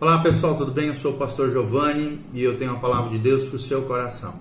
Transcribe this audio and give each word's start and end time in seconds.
Olá 0.00 0.22
pessoal, 0.22 0.56
tudo 0.56 0.72
bem? 0.72 0.86
Eu 0.86 0.94
sou 0.94 1.12
o 1.12 1.18
pastor 1.18 1.50
Giovanni 1.50 2.20
e 2.32 2.42
eu 2.42 2.56
tenho 2.56 2.70
a 2.72 2.76
palavra 2.76 3.10
de 3.10 3.18
Deus 3.18 3.44
para 3.44 3.56
o 3.56 3.58
seu 3.58 3.82
coração. 3.82 4.32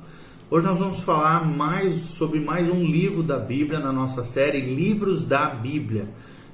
Hoje 0.49 0.65
nós 0.65 0.79
vamos 0.79 1.01
falar 1.01 1.45
mais 1.45 1.97
sobre 1.97 2.39
mais 2.39 2.69
um 2.69 2.81
livro 2.81 3.21
da 3.21 3.37
Bíblia 3.37 3.77
na 3.77 3.91
nossa 3.91 4.23
série 4.23 4.61
Livros 4.61 5.25
da 5.25 5.47
Bíblia. 5.47 6.07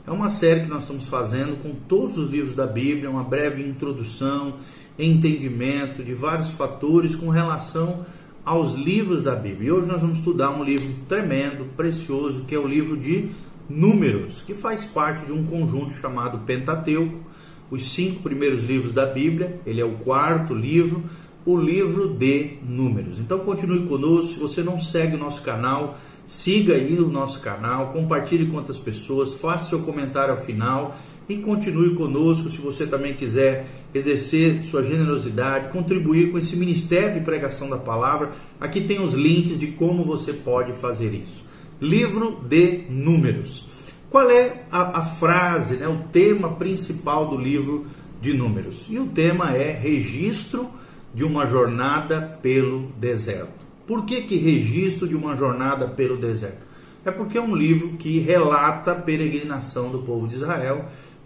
É 0.08 0.12
uma 0.12 0.32
série 0.32 0.62
que 0.62 0.70
nós 0.70 0.82
estamos 0.82 1.06
fazendo 1.06 1.56
com 1.62 1.76
todos 1.88 2.18
os 2.18 2.32
livros 2.32 2.56
da 2.56 2.66
Bíblia, 2.66 3.08
uma 3.08 3.24
breve 3.24 3.62
introdução, 3.62 4.56
entendimento 4.98 6.04
de 6.04 6.16
vários 6.16 6.50
fatores 6.54 7.16
com 7.16 7.30
relação 7.30 8.04
aos 8.44 8.74
livros 8.74 9.22
da 9.22 9.36
Bíblia. 9.36 9.68
E 9.68 9.72
hoje 9.72 9.88
nós 9.88 10.02
vamos 10.02 10.18
estudar 10.18 10.50
um 10.50 10.64
livro 10.64 10.92
tremendo, 11.08 11.64
precioso, 11.78 12.44
que 12.46 12.56
é 12.56 12.60
o 12.60 12.66
livro 12.66 12.98
de 12.98 13.30
Números, 13.70 14.42
que 14.42 14.56
faz 14.56 14.84
parte 14.84 15.28
de 15.28 15.32
um 15.32 15.46
conjunto 15.46 15.94
chamado 15.94 16.40
Pentateuco 16.40 17.35
os 17.70 17.94
cinco 17.94 18.22
primeiros 18.22 18.64
livros 18.64 18.94
da 18.94 19.06
Bíblia, 19.06 19.60
ele 19.66 19.82
é 19.82 19.86
o 19.86 19.94
quarto 19.94 20.54
livro, 20.54 21.04
o 21.46 21.56
livro 21.56 22.10
de 22.10 22.58
Números. 22.68 23.20
Então 23.20 23.40
continue 23.40 23.88
conosco, 23.88 24.34
se 24.34 24.40
você 24.40 24.64
não 24.64 24.80
segue 24.80 25.16
o 25.16 25.20
nosso 25.20 25.42
canal, 25.42 25.98
siga 26.28 26.74
aí 26.74 26.98
o 27.00 27.08
nosso 27.08 27.42
canal, 27.42 27.92
compartilhe 27.92 28.48
com 28.48 28.58
outras 28.58 28.80
pessoas, 28.80 29.34
faça 29.34 29.70
seu 29.70 29.80
comentário 29.80 30.34
ao 30.34 30.42
final 30.42 30.98
e 31.30 31.38
continue 31.38 31.96
conosco 31.96 32.50
se 32.50 32.58
você 32.58 32.86
também 32.86 33.14
quiser 33.14 33.68
exercer 33.94 34.64
sua 34.70 34.84
generosidade, 34.84 35.72
contribuir 35.72 36.32
com 36.32 36.38
esse 36.38 36.56
ministério 36.56 37.14
de 37.14 37.26
pregação 37.26 37.70
da 37.70 37.78
palavra. 37.78 38.32
Aqui 38.60 38.82
tem 38.82 39.00
os 39.00 39.14
links 39.14 39.60
de 39.60 39.68
como 39.68 40.04
você 40.04 40.34
pode 40.34 40.74
fazer 40.74 41.14
isso. 41.14 41.44
Livro 41.80 42.42
de 42.48 42.84
Números. 42.90 43.75
Qual 44.10 44.30
é 44.30 44.64
a, 44.72 45.00
a 45.00 45.02
frase, 45.02 45.78
né, 45.78 45.88
o 45.88 46.04
tema 46.12 46.54
principal 46.54 47.28
do 47.28 47.38
livro 47.38 47.86
de 48.22 48.34
Números? 48.34 48.86
E 48.90 49.00
o 49.00 49.08
tema 49.08 49.56
é 49.56 49.72
registro 49.72 50.70
de 51.14 51.24
uma 51.24 51.46
jornada 51.46 52.40
pelo 52.42 52.92
deserto. 52.98 53.66
Por 53.88 54.06
que, 54.06 54.22
que 54.22 54.36
registro 54.36 55.08
de 55.08 55.16
uma 55.16 55.36
jornada 55.36 55.88
pelo 55.88 56.18
deserto? 56.18 56.66
É 57.06 57.12
porque 57.12 57.38
é 57.38 57.42
um 57.42 57.56
livro 57.56 57.90
que 57.98 58.18
relata 58.20 58.94
a 58.94 58.96
peregrinação 58.96 59.92
do 59.92 60.00
povo 60.00 60.28
de 60.28 60.36
Israel 60.36 60.86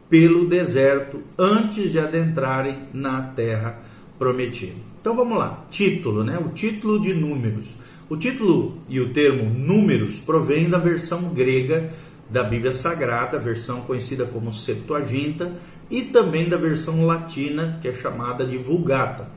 pelo 0.10 0.48
deserto 0.48 1.22
antes 1.38 1.92
de 1.92 2.00
adentrarem 2.00 2.76
na 2.94 3.22
terra 3.22 3.80
prometida. 4.18 4.74
Então 5.00 5.16
vamos 5.16 5.38
lá, 5.38 5.66
título, 5.72 6.24
né? 6.24 6.38
O 6.38 6.50
título 6.50 7.00
de 7.00 7.14
Números. 7.14 7.68
O 8.10 8.18
título 8.18 8.80
e 8.90 9.00
o 9.00 9.14
termo 9.14 9.50
Números 9.50 10.20
provém 10.20 10.70
da 10.70 10.78
versão 10.78 11.30
grega 11.30 11.94
da 12.30 12.44
Bíblia 12.44 12.74
Sagrada, 12.74 13.40
versão 13.40 13.82
conhecida 13.82 14.26
como 14.26 14.54
Septuaginta, 14.54 15.52
e 15.90 16.04
também 16.04 16.48
da 16.48 16.58
versão 16.58 17.06
latina, 17.06 17.80
que 17.82 17.88
é 17.88 17.94
chamada 17.94 18.46
de 18.46 18.58
Vulgata. 18.58 19.28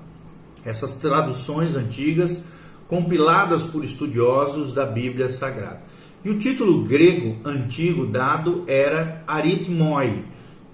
Essas 0.64 0.96
traduções 0.96 1.76
antigas, 1.76 2.42
compiladas 2.86 3.62
por 3.62 3.82
estudiosos 3.82 4.72
da 4.74 4.84
Bíblia 4.84 5.30
Sagrada. 5.30 5.80
E 6.24 6.30
o 6.30 6.38
título 6.38 6.84
grego 6.84 7.36
antigo 7.44 8.06
dado 8.06 8.64
era 8.68 9.24
aritmoi, 9.26 10.24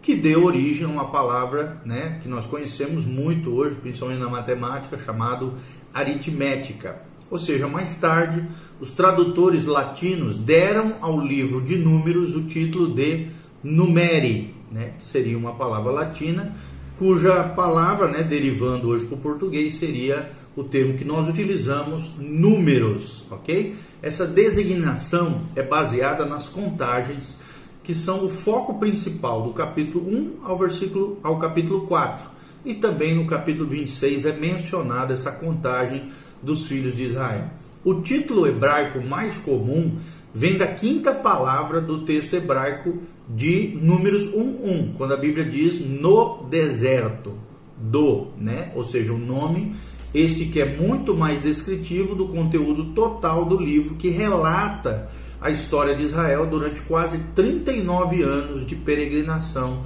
que 0.02 0.14
deu 0.14 0.44
origem 0.44 0.84
a 0.84 0.88
uma 0.88 1.10
palavra 1.10 1.80
né, 1.84 2.18
que 2.22 2.28
nós 2.28 2.44
conhecemos 2.44 3.04
muito 3.04 3.50
hoje, 3.50 3.76
principalmente 3.76 4.20
na 4.20 4.28
matemática, 4.28 4.98
chamado 4.98 5.54
aritmética. 5.94 7.00
Ou 7.30 7.38
seja, 7.38 7.68
mais 7.68 7.98
tarde, 7.98 8.44
os 8.80 8.92
tradutores 8.92 9.66
latinos 9.66 10.36
deram 10.36 10.94
ao 11.00 11.20
livro 11.20 11.60
de 11.60 11.76
números 11.76 12.34
o 12.34 12.44
título 12.44 12.94
de 12.94 13.26
numeri, 13.62 14.54
né, 14.70 14.92
seria 15.00 15.36
uma 15.36 15.54
palavra 15.54 15.90
latina, 15.90 16.54
cuja 16.98 17.44
palavra, 17.44 18.08
né, 18.08 18.22
derivando 18.22 18.88
hoje 18.88 19.06
para 19.06 19.16
o 19.16 19.20
português, 19.20 19.76
seria 19.76 20.30
o 20.56 20.64
termo 20.64 20.98
que 20.98 21.04
nós 21.04 21.28
utilizamos, 21.28 22.12
números, 22.18 23.24
ok? 23.30 23.76
Essa 24.02 24.26
designação 24.26 25.42
é 25.54 25.62
baseada 25.62 26.24
nas 26.24 26.48
contagens 26.48 27.36
que 27.84 27.94
são 27.94 28.26
o 28.26 28.28
foco 28.28 28.78
principal 28.78 29.42
do 29.42 29.52
capítulo 29.52 30.08
1 30.10 30.44
ao 30.44 30.58
versículo 30.58 31.18
ao 31.22 31.38
capítulo 31.38 31.86
4. 31.86 32.28
E 32.64 32.74
também 32.74 33.14
no 33.14 33.26
capítulo 33.26 33.68
26 33.68 34.26
é 34.26 34.32
mencionada 34.32 35.14
essa 35.14 35.32
contagem 35.32 36.10
dos 36.42 36.66
filhos 36.66 36.94
de 36.96 37.04
Israel. 37.04 37.48
O 37.88 38.02
título 38.02 38.46
hebraico 38.46 39.00
mais 39.00 39.38
comum 39.38 39.96
vem 40.34 40.58
da 40.58 40.66
quinta 40.66 41.10
palavra 41.10 41.80
do 41.80 42.04
texto 42.04 42.34
hebraico 42.34 42.98
de 43.26 43.78
Números 43.80 44.26
1:1, 44.26 44.92
quando 44.98 45.14
a 45.14 45.16
Bíblia 45.16 45.46
diz 45.46 45.80
no 45.80 46.42
deserto, 46.50 47.32
do, 47.78 48.26
né? 48.36 48.72
Ou 48.74 48.84
seja, 48.84 49.14
o 49.14 49.18
nome 49.18 49.74
este 50.12 50.44
que 50.44 50.60
é 50.60 50.66
muito 50.66 51.14
mais 51.14 51.40
descritivo 51.40 52.14
do 52.14 52.28
conteúdo 52.28 52.92
total 52.92 53.46
do 53.46 53.56
livro 53.56 53.94
que 53.94 54.10
relata 54.10 55.08
a 55.40 55.50
história 55.50 55.96
de 55.96 56.02
Israel 56.02 56.44
durante 56.44 56.82
quase 56.82 57.18
39 57.34 58.22
anos 58.22 58.66
de 58.66 58.76
peregrinação 58.76 59.80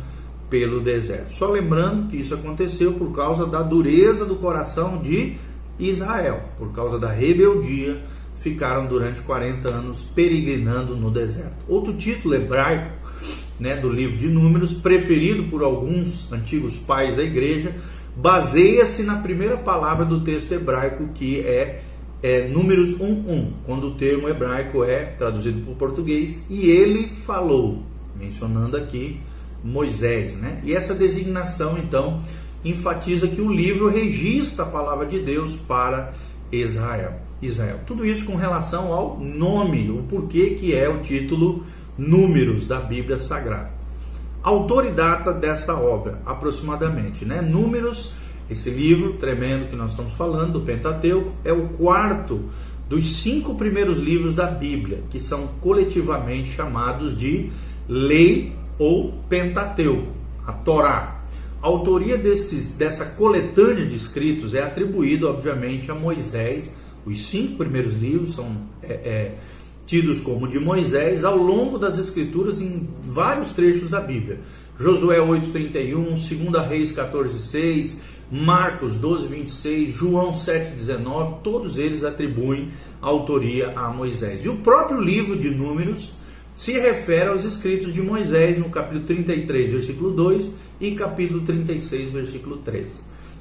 pelo 0.50 0.80
deserto. 0.80 1.34
Só 1.34 1.48
lembrando 1.48 2.08
que 2.08 2.16
isso 2.16 2.34
aconteceu 2.34 2.94
por 2.94 3.12
causa 3.12 3.46
da 3.46 3.62
dureza 3.62 4.24
do 4.24 4.34
coração 4.34 5.00
de 5.00 5.36
Israel, 5.78 6.42
por 6.58 6.72
causa 6.72 6.98
da 6.98 7.10
rebeldia, 7.10 8.00
ficaram 8.40 8.86
durante 8.86 9.20
40 9.20 9.70
anos 9.70 10.00
peregrinando 10.14 10.96
no 10.96 11.10
deserto. 11.10 11.54
Outro 11.68 11.94
título 11.94 12.34
hebraico 12.34 12.90
né, 13.58 13.76
do 13.76 13.88
livro 13.88 14.18
de 14.18 14.26
Números, 14.26 14.74
preferido 14.74 15.44
por 15.44 15.62
alguns 15.62 16.30
antigos 16.32 16.76
pais 16.78 17.16
da 17.16 17.22
igreja, 17.22 17.72
baseia-se 18.16 19.04
na 19.04 19.16
primeira 19.16 19.56
palavra 19.56 20.04
do 20.04 20.20
texto 20.20 20.52
hebraico, 20.52 21.08
que 21.14 21.40
é, 21.40 21.82
é 22.22 22.48
Números 22.48 22.98
1.1, 22.98 23.52
quando 23.64 23.88
o 23.88 23.94
termo 23.94 24.28
hebraico 24.28 24.84
é 24.84 25.04
traduzido 25.04 25.60
para 25.60 25.72
o 25.72 25.76
português, 25.76 26.46
e 26.50 26.70
ele 26.70 27.08
falou, 27.24 27.82
mencionando 28.18 28.76
aqui 28.76 29.20
Moisés. 29.62 30.36
Né? 30.36 30.60
E 30.64 30.74
essa 30.74 30.94
designação, 30.94 31.78
então, 31.78 32.20
enfatiza 32.64 33.28
que 33.28 33.40
o 33.40 33.52
livro 33.52 33.88
registra 33.88 34.64
a 34.64 34.68
palavra 34.68 35.06
de 35.06 35.18
Deus 35.18 35.54
para 35.68 36.12
Israel. 36.50 37.20
Israel. 37.40 37.80
Tudo 37.86 38.06
isso 38.06 38.24
com 38.24 38.36
relação 38.36 38.92
ao 38.92 39.18
nome, 39.18 39.90
o 39.90 40.04
porquê 40.04 40.50
que 40.50 40.74
é 40.74 40.88
o 40.88 41.00
título 41.00 41.64
Números 41.98 42.66
da 42.66 42.80
Bíblia 42.80 43.18
Sagrada. 43.18 43.70
Autor 44.42 44.86
e 44.86 44.90
data 44.90 45.32
dessa 45.32 45.74
obra, 45.74 46.20
aproximadamente, 46.26 47.24
né? 47.24 47.40
Números, 47.40 48.12
esse 48.50 48.70
livro 48.70 49.14
tremendo 49.14 49.68
que 49.70 49.76
nós 49.76 49.92
estamos 49.92 50.14
falando, 50.14 50.54
do 50.54 50.60
Pentateuco, 50.60 51.32
é 51.44 51.52
o 51.52 51.68
quarto 51.68 52.40
dos 52.88 53.16
cinco 53.22 53.54
primeiros 53.54 53.98
livros 53.98 54.34
da 54.34 54.46
Bíblia, 54.46 55.02
que 55.10 55.20
são 55.20 55.48
coletivamente 55.60 56.50
chamados 56.50 57.16
de 57.16 57.50
Lei 57.88 58.52
ou 58.78 59.12
Pentateuco, 59.28 60.12
a 60.46 60.52
Torá. 60.52 61.21
A 61.62 61.68
autoria 61.68 62.18
desses, 62.18 62.70
dessa 62.70 63.04
coletânea 63.04 63.86
de 63.86 63.94
escritos 63.94 64.52
é 64.52 64.62
atribuída, 64.62 65.28
obviamente, 65.28 65.92
a 65.92 65.94
Moisés. 65.94 66.68
Os 67.06 67.26
cinco 67.26 67.58
primeiros 67.58 67.94
livros 67.94 68.34
são 68.34 68.48
é, 68.82 68.92
é, 68.92 69.34
tidos 69.86 70.20
como 70.20 70.48
de 70.48 70.58
Moisés 70.58 71.22
ao 71.22 71.36
longo 71.36 71.78
das 71.78 72.00
escrituras 72.00 72.60
em 72.60 72.88
vários 73.04 73.52
trechos 73.52 73.90
da 73.90 74.00
Bíblia. 74.00 74.40
Josué 74.76 75.18
8,31, 75.18 76.50
2 76.50 76.68
Reis 76.68 76.92
14,6, 76.92 77.98
Marcos 78.28 78.94
12,26, 78.94 79.90
João 79.92 80.32
7,19, 80.32 81.42
todos 81.44 81.78
eles 81.78 82.02
atribuem 82.02 82.70
a 83.00 83.06
autoria 83.06 83.72
a 83.76 83.88
Moisés. 83.90 84.44
E 84.44 84.48
o 84.48 84.56
próprio 84.56 85.00
livro 85.00 85.38
de 85.38 85.50
Números 85.50 86.10
se 86.56 86.72
refere 86.72 87.28
aos 87.28 87.44
escritos 87.44 87.94
de 87.94 88.02
Moisés 88.02 88.58
no 88.58 88.68
capítulo 88.68 89.04
33, 89.04 89.70
versículo 89.70 90.10
2 90.10 90.50
e 90.82 90.90
capítulo 90.96 91.42
36, 91.42 92.10
versículo 92.10 92.56
13. 92.56 92.88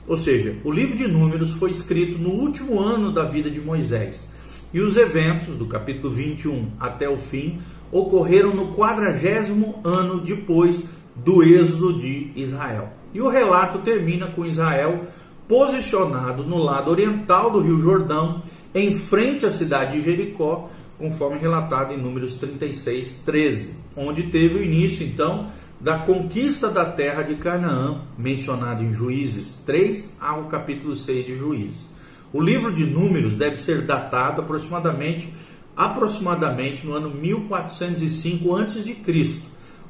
Ou 0.07 0.15
seja, 0.15 0.55
o 0.63 0.71
livro 0.71 0.95
de 0.95 1.07
Números 1.07 1.53
foi 1.53 1.71
escrito 1.71 2.19
no 2.19 2.29
último 2.29 2.79
ano 2.79 3.11
da 3.11 3.25
vida 3.25 3.49
de 3.49 3.59
Moisés. 3.59 4.27
E 4.71 4.79
os 4.79 4.95
eventos 4.95 5.55
do 5.55 5.65
capítulo 5.65 6.13
21 6.13 6.67
até 6.79 7.09
o 7.09 7.17
fim 7.17 7.59
ocorreram 7.91 8.53
no 8.53 8.75
quadragésimo 8.75 9.81
ano 9.83 10.21
depois 10.21 10.85
do 11.15 11.41
êxodo 11.41 11.99
de 11.99 12.31
Israel. 12.35 12.89
E 13.11 13.19
o 13.19 13.27
relato 13.27 13.79
termina 13.79 14.27
com 14.27 14.45
Israel 14.45 15.07
posicionado 15.47 16.43
no 16.43 16.59
lado 16.59 16.91
oriental 16.91 17.49
do 17.49 17.59
Rio 17.59 17.81
Jordão, 17.81 18.43
em 18.73 18.95
frente 18.95 19.47
à 19.47 19.51
cidade 19.51 19.93
de 19.93 20.05
Jericó, 20.05 20.69
conforme 20.97 21.39
relatado 21.39 21.91
em 21.91 21.97
Números 21.97 22.35
36, 22.35 23.21
13, 23.25 23.73
onde 23.97 24.23
teve 24.23 24.59
o 24.59 24.63
início 24.63 25.03
então 25.05 25.49
da 25.81 25.97
conquista 25.97 26.69
da 26.69 26.85
terra 26.85 27.23
de 27.23 27.35
Canaã, 27.35 28.01
mencionado 28.15 28.83
em 28.83 28.93
Juízes 28.93 29.55
3 29.65 30.17
ao 30.21 30.43
capítulo 30.43 30.95
6 30.95 31.25
de 31.25 31.37
Juízes. 31.37 31.89
O 32.31 32.39
livro 32.39 32.71
de 32.71 32.85
Números 32.85 33.35
deve 33.35 33.57
ser 33.57 33.81
datado 33.81 34.41
aproximadamente 34.41 35.33
aproximadamente 35.75 36.85
no 36.85 36.93
ano 36.93 37.09
1405 37.09 38.55
a.C., 38.55 39.41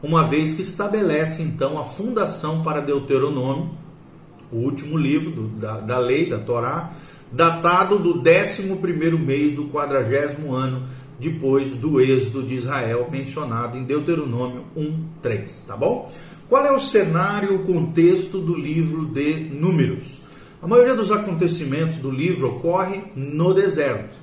uma 0.01 0.27
vez 0.27 0.53
que 0.53 0.61
estabelece 0.61 1.41
então 1.41 1.77
a 1.79 1.83
fundação 1.83 2.63
para 2.63 2.81
Deuteronômio, 2.81 3.71
o 4.51 4.57
último 4.57 4.97
livro 4.97 5.31
do, 5.31 5.47
da, 5.59 5.79
da 5.79 5.99
lei, 5.99 6.29
da 6.29 6.37
Torá, 6.37 6.91
datado 7.31 7.99
do 7.99 8.21
11 8.21 8.63
mês 9.17 9.55
do 9.55 9.65
quadragésimo 9.65 10.53
ano 10.53 10.83
depois 11.21 11.73
do 11.73 12.01
êxodo 12.01 12.41
de 12.41 12.55
Israel, 12.55 13.07
mencionado 13.11 13.77
em 13.77 13.83
Deuteronômio 13.83 14.63
1:3, 14.75 15.63
tá 15.67 15.77
bom? 15.77 16.11
Qual 16.49 16.65
é 16.65 16.71
o 16.71 16.79
cenário, 16.79 17.55
o 17.55 17.59
contexto 17.59 18.39
do 18.39 18.55
livro 18.55 19.05
de 19.05 19.35
Números? 19.35 20.19
A 20.61 20.67
maioria 20.67 20.95
dos 20.95 21.11
acontecimentos 21.11 21.97
do 21.97 22.09
livro 22.09 22.55
ocorre 22.55 23.01
no 23.15 23.53
deserto. 23.53 24.17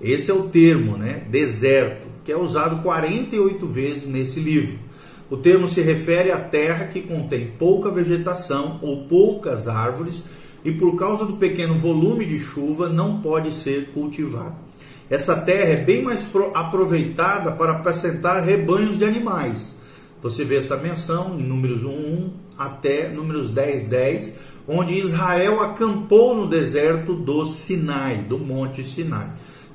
Esse 0.00 0.30
é 0.30 0.34
o 0.34 0.44
termo, 0.44 0.96
né? 0.98 1.24
Deserto, 1.30 2.06
que 2.22 2.30
é 2.30 2.36
usado 2.36 2.82
48 2.82 3.66
vezes 3.66 4.06
nesse 4.06 4.38
livro. 4.38 4.78
O 5.30 5.38
termo 5.38 5.66
se 5.66 5.80
refere 5.80 6.30
à 6.30 6.38
terra 6.38 6.84
que 6.86 7.00
contém 7.00 7.50
pouca 7.58 7.90
vegetação 7.90 8.78
ou 8.82 9.04
poucas 9.04 9.68
árvores 9.68 10.22
e 10.62 10.70
por 10.70 10.96
causa 10.96 11.24
do 11.24 11.38
pequeno 11.38 11.78
volume 11.78 12.26
de 12.26 12.38
chuva 12.38 12.90
não 12.90 13.22
pode 13.22 13.54
ser 13.54 13.86
cultivado. 13.94 14.61
Essa 15.12 15.36
terra 15.36 15.72
é 15.72 15.76
bem 15.76 16.00
mais 16.00 16.26
aproveitada 16.54 17.52
para 17.52 17.72
apacentar 17.72 18.42
rebanhos 18.42 18.96
de 18.96 19.04
animais. 19.04 19.58
Você 20.22 20.42
vê 20.42 20.56
essa 20.56 20.78
menção 20.78 21.38
em 21.38 21.42
Números 21.42 21.84
1 21.84 22.30
até 22.56 23.10
Números 23.10 23.50
10, 23.50 23.88
10, 23.88 24.34
onde 24.66 24.98
Israel 24.98 25.60
acampou 25.60 26.34
no 26.34 26.46
deserto 26.46 27.12
do 27.12 27.46
Sinai, 27.46 28.24
do 28.26 28.38
Monte 28.38 28.82
Sinai. 28.82 29.28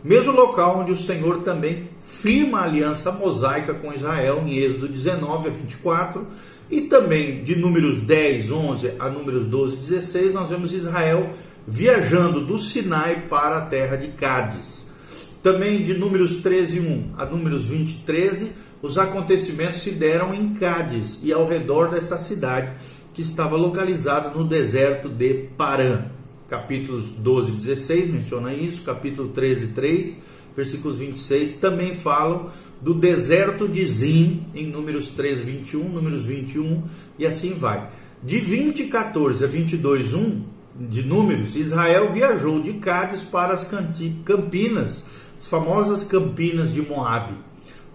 Mesmo 0.04 0.32
local 0.32 0.80
onde 0.80 0.92
o 0.92 0.98
Senhor 0.98 1.44
também 1.44 1.88
firma 2.08 2.62
a 2.62 2.64
aliança 2.64 3.12
mosaica 3.12 3.76
com 3.76 3.94
Israel 3.94 4.44
em 4.44 4.58
Êxodo 4.58 4.88
19 4.88 5.50
a 5.50 5.52
24 5.52 6.26
e 6.68 6.82
também 6.82 7.44
de 7.44 7.56
números 7.56 8.00
10, 8.00 8.50
11 8.50 8.94
a 8.98 9.08
números 9.08 9.46
12, 9.46 9.78
16, 9.88 10.34
nós 10.34 10.50
vemos 10.50 10.74
Israel 10.74 11.30
viajando 11.68 12.44
do 12.44 12.58
Sinai 12.58 13.26
para 13.30 13.60
a 13.60 13.62
terra 13.62 13.98
de 13.98 14.08
Cádiz. 14.08 14.77
Também 15.42 15.84
de 15.84 15.94
números 15.94 16.42
13, 16.42 16.80
1 16.80 17.14
a 17.18 17.26
números 17.26 17.66
20, 17.66 18.04
13, 18.06 18.52
os 18.82 18.98
acontecimentos 18.98 19.82
se 19.82 19.92
deram 19.92 20.34
em 20.34 20.54
Cádiz 20.54 21.20
e 21.24 21.32
ao 21.32 21.48
redor 21.48 21.90
dessa 21.90 22.18
cidade 22.18 22.72
que 23.14 23.22
estava 23.22 23.56
localizada 23.56 24.30
no 24.30 24.44
deserto 24.44 25.10
de 25.10 25.48
Parã. 25.58 26.06
Capítulos 26.48 27.10
12 27.18 27.52
e 27.52 27.56
16 27.56 28.12
menciona 28.12 28.54
isso, 28.54 28.84
capítulo 28.84 29.30
13, 29.30 29.68
3, 29.68 30.18
versículos 30.56 30.98
26 30.98 31.54
também 31.54 31.96
falam 31.96 32.50
do 32.82 32.94
deserto 32.94 33.68
de 33.68 33.84
Zim, 33.86 34.46
em 34.54 34.68
números 34.68 35.10
13, 35.10 35.44
21, 35.44 35.90
números 35.90 36.26
21 36.26 36.84
e 37.18 37.26
assim 37.26 37.54
vai. 37.54 37.90
De 38.24 38.40
20, 38.40 38.86
14 38.86 39.44
a 39.44 39.48
22, 39.48 40.14
1 40.14 40.44
de 40.80 41.04
números, 41.04 41.56
Israel 41.56 42.12
viajou 42.12 42.62
de 42.62 42.74
Cádiz 42.74 43.22
para 43.24 43.54
as 43.54 43.68
Campinas, 44.24 45.06
as 45.38 45.48
famosas 45.48 46.04
Campinas 46.04 46.74
de 46.74 46.82
Moabe. 46.82 47.36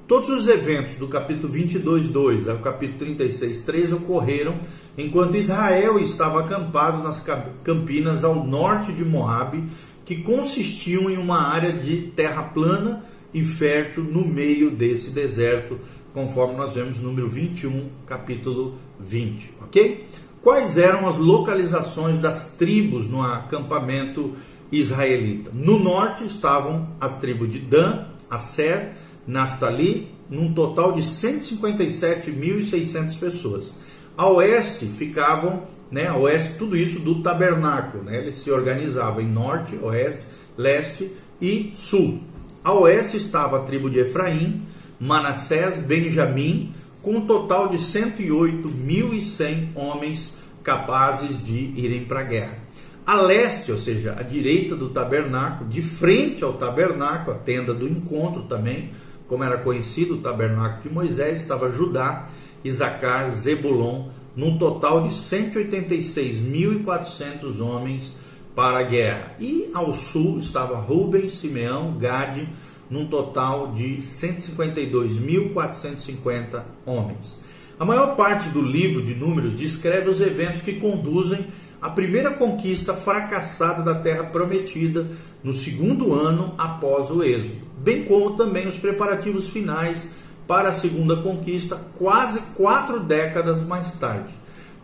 Todos 0.07 0.29
os 0.31 0.49
eventos 0.49 0.97
do 0.99 1.09
capítulo 1.09 1.53
22, 1.53 2.09
2 2.09 2.49
ao 2.49 2.59
capítulo 2.59 2.99
36, 2.99 3.63
3 3.63 3.93
ocorreram 3.93 4.55
enquanto 4.97 5.37
Israel 5.37 5.99
estava 5.99 6.41
acampado 6.41 7.03
nas 7.03 7.25
Campinas 7.65 8.23
ao 8.23 8.47
norte 8.47 8.93
de 8.93 9.05
Moabe, 9.05 9.65
que 10.05 10.17
consistiam 10.17 11.11
em 11.11 11.17
uma 11.17 11.49
área 11.49 11.73
de 11.73 12.13
terra 12.15 12.43
plana 12.43 13.05
e 13.33 13.45
fértil 13.45 14.05
no 14.05 14.25
meio 14.25 14.71
desse 14.71 15.11
deserto, 15.11 15.79
conforme 16.13 16.57
nós 16.57 16.75
vemos 16.75 16.99
no 16.99 17.09
número 17.09 17.29
21, 17.29 17.89
capítulo 18.07 18.77
20, 19.01 19.55
ok? 19.63 20.07
Quais 20.43 20.77
eram 20.77 21.09
as 21.09 21.17
localizações 21.17 22.21
das 22.21 22.55
tribos 22.57 23.09
no 23.09 23.23
acampamento 23.23 24.35
israelita? 24.73 25.53
No 25.55 25.79
norte 25.79 26.25
estavam 26.25 26.89
as 27.01 27.21
tribos 27.21 27.49
de 27.51 27.61
Dan, 27.61 28.07
Aser, 28.29 28.95
Naftali, 29.27 30.09
num 30.29 30.53
total 30.55 30.93
de 30.93 31.01
157.600 31.03 33.19
pessoas. 33.19 33.73
A 34.17 34.29
oeste 34.29 34.87
ficavam, 34.87 35.65
né, 35.91 36.07
a 36.09 36.17
oeste, 36.17 36.55
tudo 36.59 36.77
isso 36.77 37.01
do 37.01 37.23
tabernáculo, 37.23 38.05
né? 38.05 38.19
Ele 38.19 38.33
se 38.33 38.51
organizava 38.51 39.23
em 39.23 39.29
norte, 39.29 39.77
oeste, 39.77 40.23
leste 40.57 41.11
e 41.41 41.73
sul. 41.77 42.21
A 42.65 42.73
oeste 42.73 43.17
estava 43.17 43.59
a 43.59 43.61
tribo 43.61 43.89
de 43.91 44.01
Efraim, 44.01 44.63
Manassés, 44.99 45.79
Benjamim, 45.79 46.75
com 47.03 47.17
um 47.17 47.27
total 47.27 47.69
de 47.69 47.79
108.100 47.79 49.69
homens 49.75 50.33
capazes 50.63 51.45
de 51.45 51.73
irem 51.77 52.05
para 52.05 52.21
a 52.21 52.25
guerra. 52.25 52.62
A 53.05 53.21
leste, 53.21 53.73
ou 53.73 53.79
seja, 53.79 54.15
a 54.17 54.23
direita 54.23 54.77
do 54.77 54.91
tabernáculo, 54.91 55.69
de 55.69 55.83
frente 55.83 56.45
ao 56.45 56.53
tabernáculo, 56.53 57.37
a 57.37 57.41
tenda 57.41 57.75
do 57.75 57.89
encontro 57.89 58.45
também, 58.45 58.91
como 59.27 59.43
era 59.43 59.59
conhecido 59.59 60.15
o 60.15 60.19
tabernáculo 60.19 60.83
de 60.83 60.89
Moisés, 60.89 61.41
estava 61.41 61.69
Judá, 61.69 62.29
Isacar, 62.65 63.35
Zebulon, 63.35 64.07
num 64.37 64.57
total 64.57 65.03
de 65.03 65.09
186.400 65.15 67.61
homens 67.61 68.13
para 68.55 68.79
a 68.79 68.85
guerra. 68.85 69.35
E 69.41 69.69
ao 69.75 69.93
sul 69.93 70.39
estava 70.39 70.77
Rubens, 70.77 71.33
Simeão, 71.33 71.99
Gade, 71.99 72.49
num 72.89 73.09
total 73.09 73.73
de 73.73 73.97
152.450 73.99 76.63
homens. 76.87 77.41
A 77.81 77.85
maior 77.85 78.15
parte 78.15 78.49
do 78.51 78.63
livro 78.63 79.03
de 79.03 79.13
Números 79.15 79.57
descreve 79.57 80.09
os 80.09 80.21
eventos 80.21 80.63
que 80.63 80.75
conduzem 80.75 81.45
à 81.83 81.91
primeira 81.91 82.31
conquista 82.31 82.95
fracassada 82.95 83.83
da 83.83 83.97
terra 83.97 84.23
prometida 84.23 85.05
no 85.43 85.53
segundo 85.53 86.15
ano 86.15 86.55
após 86.57 87.11
o 87.11 87.25
êxodo, 87.25 87.67
bem 87.79 88.05
como 88.05 88.37
também 88.37 88.69
os 88.69 88.77
preparativos 88.77 89.51
finais 89.51 90.07
para 90.47 90.69
a 90.69 90.73
segunda 90.73 91.17
conquista, 91.17 91.77
quase 91.99 92.41
quatro 92.55 93.01
décadas 93.01 93.61
mais 93.67 93.95
tarde. 93.97 94.33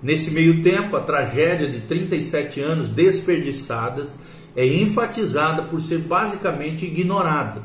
Nesse 0.02 0.32
meio 0.32 0.62
tempo, 0.62 0.96
a 0.96 1.00
tragédia 1.00 1.68
de 1.68 1.80
37 1.82 2.60
anos 2.60 2.90
desperdiçadas 2.90 4.18
é 4.56 4.66
enfatizada 4.66 5.62
por 5.62 5.80
ser 5.80 5.98
basicamente 5.98 6.84
ignorada. 6.84 7.62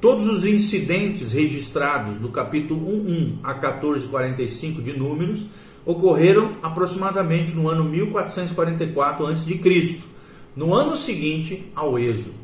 Todos 0.00 0.28
os 0.28 0.46
incidentes 0.46 1.32
registrados 1.32 2.16
do 2.18 2.28
capítulo 2.28 2.80
1.1 2.80 3.38
a 3.42 3.54
1445 3.54 4.82
de 4.82 4.96
Números 4.96 5.40
ocorreram 5.88 6.50
aproximadamente 6.62 7.52
no 7.52 7.66
ano 7.66 7.82
1444 7.82 9.26
a.C., 9.26 10.00
no 10.54 10.74
ano 10.74 10.98
seguinte 10.98 11.72
ao 11.74 11.98
Êxodo. 11.98 12.34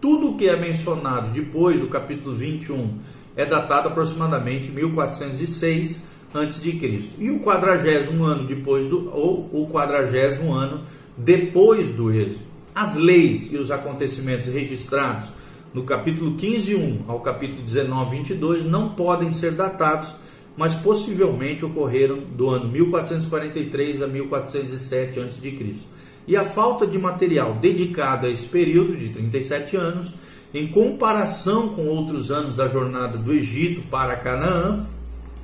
Tudo 0.00 0.30
o 0.30 0.36
que 0.36 0.48
é 0.48 0.56
mencionado 0.56 1.28
depois 1.30 1.78
do 1.78 1.86
capítulo 1.86 2.34
21 2.34 2.98
é 3.36 3.46
datado 3.46 3.86
aproximadamente 3.86 4.72
1406 4.72 6.02
a.C. 6.34 7.10
E 7.20 7.30
o 7.30 7.38
quadragésimo 7.38 8.24
ano 8.24 8.44
depois 8.48 8.88
do 8.88 9.08
ou 9.14 9.48
o 9.52 9.68
quadragésimo 9.72 10.52
ano 10.52 10.80
depois 11.16 11.92
do 11.92 12.12
êxodo. 12.12 12.40
As 12.74 12.96
leis 12.96 13.52
e 13.52 13.58
os 13.58 13.70
acontecimentos 13.70 14.52
registrados 14.52 15.30
no 15.72 15.84
capítulo 15.84 16.34
15, 16.34 16.74
1 16.74 17.04
ao 17.06 17.20
capítulo 17.20 17.62
19, 17.62 18.16
22 18.16 18.64
não 18.64 18.88
podem 18.88 19.32
ser 19.32 19.52
datados, 19.52 20.10
mas 20.58 20.74
possivelmente 20.74 21.64
ocorreram 21.64 22.18
do 22.18 22.50
ano 22.50 22.68
1443 22.68 24.02
a 24.02 24.08
1407 24.08 25.20
a.C. 25.20 25.74
E 26.26 26.36
a 26.36 26.44
falta 26.44 26.84
de 26.84 26.98
material 26.98 27.54
dedicado 27.54 28.26
a 28.26 28.28
esse 28.28 28.46
período 28.46 28.96
de 28.96 29.10
37 29.10 29.76
anos, 29.76 30.14
em 30.52 30.66
comparação 30.66 31.68
com 31.68 31.86
outros 31.86 32.32
anos 32.32 32.56
da 32.56 32.66
jornada 32.66 33.16
do 33.16 33.32
Egito 33.32 33.82
para 33.88 34.16
Canaã, 34.16 34.84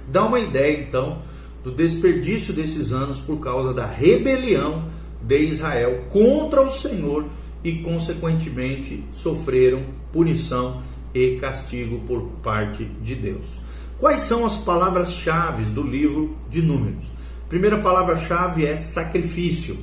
dá 0.08 0.24
uma 0.24 0.40
ideia 0.40 0.80
então 0.80 1.18
do 1.62 1.70
desperdício 1.70 2.52
desses 2.52 2.90
anos 2.90 3.20
por 3.20 3.38
causa 3.38 3.72
da 3.72 3.86
rebelião 3.86 4.84
de 5.22 5.38
Israel 5.38 6.06
contra 6.10 6.60
o 6.60 6.74
Senhor 6.74 7.24
e, 7.62 7.74
consequentemente, 7.78 9.04
sofreram 9.14 9.84
punição 10.12 10.82
e 11.14 11.36
castigo 11.36 12.00
por 12.00 12.22
parte 12.42 12.84
de 13.00 13.14
Deus. 13.14 13.63
Quais 13.98 14.22
são 14.22 14.44
as 14.44 14.58
palavras-chave 14.58 15.64
do 15.66 15.82
livro 15.82 16.36
de 16.50 16.60
Números? 16.60 17.04
Primeira 17.48 17.78
palavra-chave 17.78 18.66
é 18.66 18.76
sacrifício, 18.76 19.78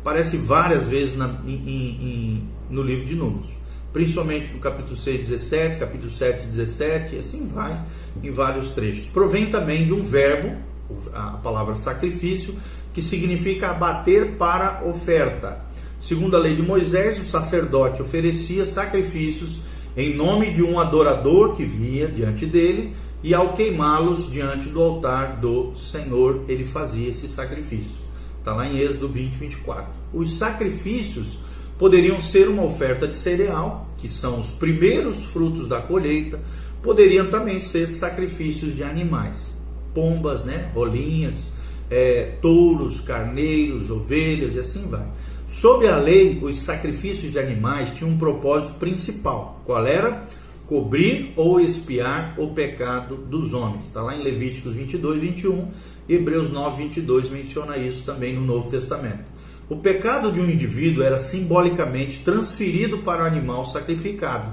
Aparece 0.02 0.38
várias 0.38 0.84
vezes 0.88 1.18
na, 1.18 1.40
em, 1.46 1.52
em, 1.52 2.48
no 2.70 2.82
livro 2.82 3.06
de 3.06 3.16
Números 3.16 3.60
principalmente 3.92 4.54
no 4.54 4.60
capítulo 4.60 4.96
6, 4.96 5.28
17, 5.30 5.80
capítulo 5.80 6.12
7, 6.12 6.46
17, 6.46 7.16
e 7.16 7.20
assim 7.20 7.48
vai 7.48 7.80
em 8.22 8.32
vários 8.32 8.72
trechos. 8.72 9.08
Provém 9.08 9.48
também 9.48 9.86
de 9.86 9.94
um 9.94 10.04
verbo, 10.04 10.56
a 11.14 11.32
palavra 11.44 11.76
sacrifício, 11.76 12.56
que 12.94 13.02
significa 13.02 13.70
abater 13.72 14.34
para 14.38 14.84
oferta. 14.86 15.60
Segundo 16.00 16.36
a 16.36 16.40
lei 16.40 16.56
de 16.56 16.62
Moisés, 16.62 17.20
o 17.20 17.26
sacerdote 17.26 18.02
oferecia 18.02 18.66
sacrifícios 18.66 19.60
em 19.98 20.16
nome 20.16 20.54
de 20.54 20.64
um 20.64 20.80
adorador 20.80 21.56
que 21.56 21.66
vinha 21.66 22.08
diante 22.08 22.46
dele 22.46 22.96
e 23.22 23.34
ao 23.34 23.54
queimá-los 23.54 24.32
diante 24.32 24.70
do 24.70 24.82
altar 24.82 25.38
do 25.38 25.76
Senhor, 25.76 26.46
ele 26.48 26.64
fazia 26.64 27.10
esse 27.10 27.28
sacrifício. 27.28 28.08
Está 28.38 28.56
lá 28.56 28.66
em 28.66 28.78
Êxodo 28.80 29.10
20, 29.10 29.34
24. 29.34 29.88
Os 30.14 30.38
sacrifícios 30.38 31.38
poderiam 31.78 32.22
ser 32.22 32.48
uma 32.48 32.64
oferta 32.64 33.08
de 33.08 33.16
cereal, 33.16 33.90
que 33.98 34.08
são 34.08 34.40
os 34.40 34.52
primeiros 34.52 35.26
frutos 35.26 35.68
da 35.68 35.82
colheita, 35.82 36.40
poderiam 36.82 37.28
também 37.28 37.60
ser 37.60 37.88
sacrifícios 37.88 38.74
de 38.76 38.84
animais, 38.84 39.36
pombas, 39.94 40.46
né, 40.46 40.72
rolinhas, 40.74 41.36
é, 41.90 42.36
touros, 42.42 43.02
carneiros, 43.02 43.92
ovelhas 43.92 44.56
e 44.56 44.60
assim 44.60 44.88
vai. 44.88 45.08
Sob 45.52 45.88
a 45.88 45.98
lei, 45.98 46.40
os 46.44 46.62
sacrifícios 46.62 47.32
de 47.32 47.40
animais 47.40 47.92
tinham 47.96 48.12
um 48.12 48.18
propósito 48.18 48.74
principal. 48.74 49.62
Qual 49.66 49.86
era? 49.86 50.28
Cobrir 50.68 51.34
ou 51.36 51.60
expiar 51.60 52.36
o 52.38 52.54
pecado 52.54 53.16
dos 53.16 53.52
homens. 53.52 53.86
Está 53.86 54.04
lá 54.04 54.16
em 54.16 54.22
Levíticos 54.22 54.76
22, 54.76 55.20
21. 55.20 55.68
Hebreus 56.08 56.52
9, 56.52 56.84
22 56.84 57.32
menciona 57.32 57.78
isso 57.78 58.04
também 58.04 58.36
no 58.36 58.42
Novo 58.42 58.70
Testamento. 58.70 59.24
O 59.68 59.78
pecado 59.78 60.32
de 60.32 60.40
um 60.40 60.50
indivíduo 60.50 61.04
era 61.04 61.18
simbolicamente 61.18 62.20
transferido 62.20 63.00
para 63.00 63.24
o 63.24 63.26
animal 63.26 63.66
sacrificado, 63.66 64.52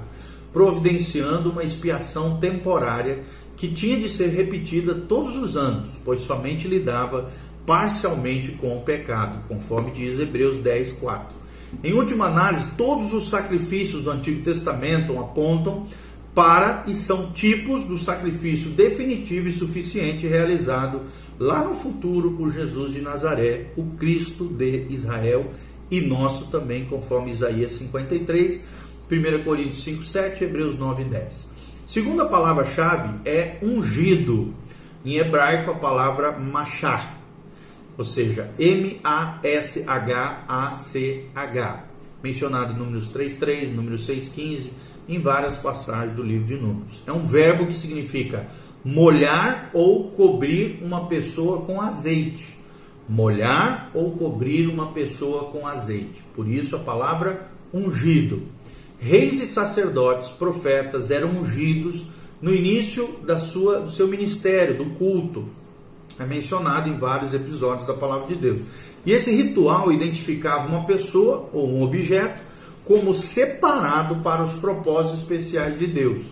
providenciando 0.51 1.51
uma 1.51 1.63
expiação 1.63 2.37
temporária 2.37 3.19
que 3.55 3.67
tinha 3.67 3.97
de 3.97 4.09
ser 4.09 4.29
repetida 4.29 4.93
todos 4.93 5.35
os 5.35 5.55
anos, 5.55 5.89
pois 6.03 6.21
somente 6.21 6.67
lidava 6.67 7.31
parcialmente 7.67 8.53
com 8.53 8.77
o 8.77 8.81
pecado, 8.81 9.41
conforme 9.49 9.91
diz 9.91 10.17
Hebreus 10.17 10.55
10, 10.63 10.93
4. 10.93 11.35
Em 11.83 11.91
última 11.91 12.27
análise, 12.27 12.69
todos 12.77 13.13
os 13.13 13.29
sacrifícios 13.29 14.05
do 14.05 14.09
Antigo 14.09 14.41
Testamento 14.41 15.19
apontam 15.19 15.85
para 16.33 16.85
e 16.87 16.93
são 16.93 17.31
tipos 17.33 17.83
do 17.83 17.97
sacrifício 17.97 18.71
definitivo 18.71 19.49
e 19.49 19.51
suficiente 19.51 20.25
realizado 20.25 21.01
lá 21.37 21.61
no 21.61 21.75
futuro 21.75 22.31
por 22.31 22.49
Jesus 22.49 22.93
de 22.93 23.01
Nazaré, 23.01 23.65
o 23.75 23.83
Cristo 23.97 24.45
de 24.45 24.87
Israel 24.89 25.51
e 25.91 25.99
nosso 25.99 26.47
também, 26.47 26.85
conforme 26.85 27.31
Isaías 27.31 27.73
53, 27.73 28.61
1 29.11 29.43
Coríntios 29.43 29.83
5, 29.83 30.03
7, 30.03 30.43
Hebreus 30.45 30.79
9 30.79 31.03
10. 31.03 31.49
Segunda 31.85 32.25
palavra-chave 32.25 33.09
é 33.25 33.57
ungido. 33.61 34.53
Em 35.05 35.17
hebraico, 35.17 35.71
a 35.71 35.75
palavra 35.75 36.31
machar 36.31 37.16
ou 37.97 38.05
seja, 38.05 38.51
M-A-S-H-A-C-H, 38.59 39.43
mencionado 42.23 42.73
em 42.73 42.77
Números 42.77 43.09
3.3, 43.11 43.73
Números 43.73 44.07
6.15, 44.07 44.69
em 45.09 45.19
várias 45.19 45.57
passagens 45.57 46.15
do 46.15 46.21
livro 46.21 46.45
de 46.45 46.55
Números. 46.55 47.01
É 47.07 47.11
um 47.11 47.25
verbo 47.25 47.65
que 47.65 47.73
significa 47.73 48.45
molhar 48.83 49.69
ou 49.73 50.11
cobrir 50.11 50.79
uma 50.81 51.07
pessoa 51.07 51.61
com 51.61 51.81
azeite. 51.81 52.55
Molhar 53.09 53.89
ou 53.93 54.11
cobrir 54.11 54.67
uma 54.67 54.91
pessoa 54.91 55.45
com 55.45 55.65
azeite. 55.65 56.21
Por 56.35 56.47
isso 56.47 56.75
a 56.75 56.79
palavra 56.79 57.47
ungido. 57.73 58.43
Reis 58.99 59.41
e 59.41 59.47
sacerdotes, 59.47 60.29
profetas 60.29 61.09
eram 61.09 61.29
ungidos 61.29 62.03
no 62.41 62.53
início 62.53 63.19
da 63.25 63.39
sua, 63.39 63.79
do 63.79 63.91
seu 63.91 64.07
ministério, 64.07 64.77
do 64.77 64.85
culto, 64.97 65.45
é 66.19 66.25
mencionado 66.25 66.89
em 66.89 66.97
vários 66.97 67.33
episódios 67.33 67.87
da 67.87 67.93
palavra 67.93 68.27
de 68.27 68.35
Deus. 68.35 68.61
E 69.05 69.11
esse 69.11 69.31
ritual 69.31 69.91
identificava 69.91 70.67
uma 70.67 70.83
pessoa 70.83 71.49
ou 71.53 71.69
um 71.69 71.83
objeto 71.83 72.41
como 72.83 73.13
separado 73.13 74.15
para 74.17 74.43
os 74.43 74.53
propósitos 74.53 75.19
especiais 75.19 75.77
de 75.77 75.87
Deus. 75.87 76.23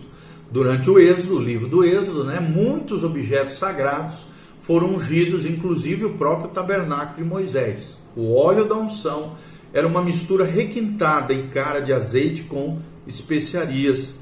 Durante 0.50 0.88
o 0.88 0.98
Êxodo, 0.98 1.36
o 1.36 1.42
livro 1.42 1.68
do 1.68 1.84
Êxodo, 1.84 2.24
né, 2.24 2.40
muitos 2.40 3.04
objetos 3.04 3.58
sagrados 3.58 4.14
foram 4.62 4.94
ungidos, 4.94 5.44
inclusive 5.44 6.04
o 6.04 6.14
próprio 6.14 6.50
tabernáculo 6.50 7.16
de 7.16 7.24
Moisés. 7.24 7.96
O 8.16 8.34
óleo 8.34 8.64
da 8.64 8.74
unção 8.74 9.34
era 9.72 9.86
uma 9.86 10.02
mistura 10.02 10.44
requintada 10.44 11.34
em 11.34 11.48
cara 11.48 11.80
de 11.80 11.92
azeite 11.92 12.44
com 12.44 12.78
especiarias. 13.06 14.14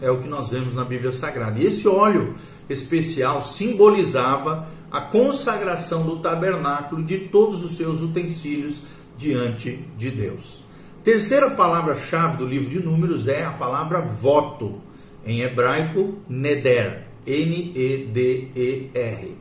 É 0.00 0.10
o 0.10 0.18
que 0.18 0.28
nós 0.28 0.50
vemos 0.50 0.74
na 0.74 0.84
Bíblia 0.84 1.10
Sagrada. 1.10 1.58
E 1.58 1.66
esse 1.66 1.88
óleo 1.88 2.34
especial 2.70 3.44
simbolizava 3.44 4.68
a 4.90 5.02
consagração 5.02 6.02
do 6.04 6.16
tabernáculo 6.18 7.02
de 7.02 7.18
todos 7.18 7.62
os 7.62 7.76
seus 7.76 8.00
utensílios 8.00 8.78
diante 9.16 9.84
de 9.98 10.10
Deus. 10.10 10.62
Terceira 11.04 11.50
palavra-chave 11.50 12.38
do 12.38 12.46
livro 12.46 12.70
de 12.70 12.80
Números 12.80 13.28
é 13.28 13.44
a 13.44 13.50
palavra 13.50 14.00
voto, 14.00 14.80
em 15.24 15.42
hebraico 15.42 16.14
neder, 16.28 17.06
N-E-D-E-R, 17.26 17.76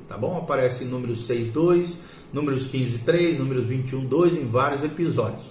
tá 0.08 0.18
bom? 0.18 0.38
Aparece 0.38 0.84
em 0.84 0.88
Números 0.88 1.26
6, 1.26 1.52
2, 1.52 1.98
Números 2.34 2.68
15, 2.68 3.00
3, 3.00 3.40
Números 3.40 3.66
21, 3.66 4.06
2, 4.06 4.34
em 4.34 4.46
vários 4.48 4.84
episódios. 4.84 5.46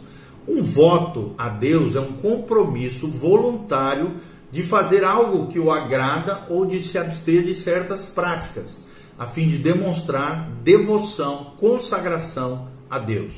Um 0.46 0.62
voto 0.62 1.34
a 1.38 1.48
Deus 1.48 1.96
é 1.96 2.00
um 2.00 2.12
compromisso 2.12 3.08
voluntário 3.08 4.12
de 4.52 4.62
fazer 4.62 5.02
algo 5.04 5.48
que 5.48 5.58
o 5.58 5.72
agrada 5.72 6.46
ou 6.48 6.66
de 6.66 6.80
se 6.80 6.98
abster 6.98 7.42
de 7.42 7.54
certas 7.54 8.06
práticas 8.06 8.85
a 9.18 9.26
fim 9.26 9.48
de 9.48 9.58
demonstrar 9.58 10.50
devoção, 10.62 11.52
consagração 11.58 12.68
a 12.88 12.98
Deus. 12.98 13.32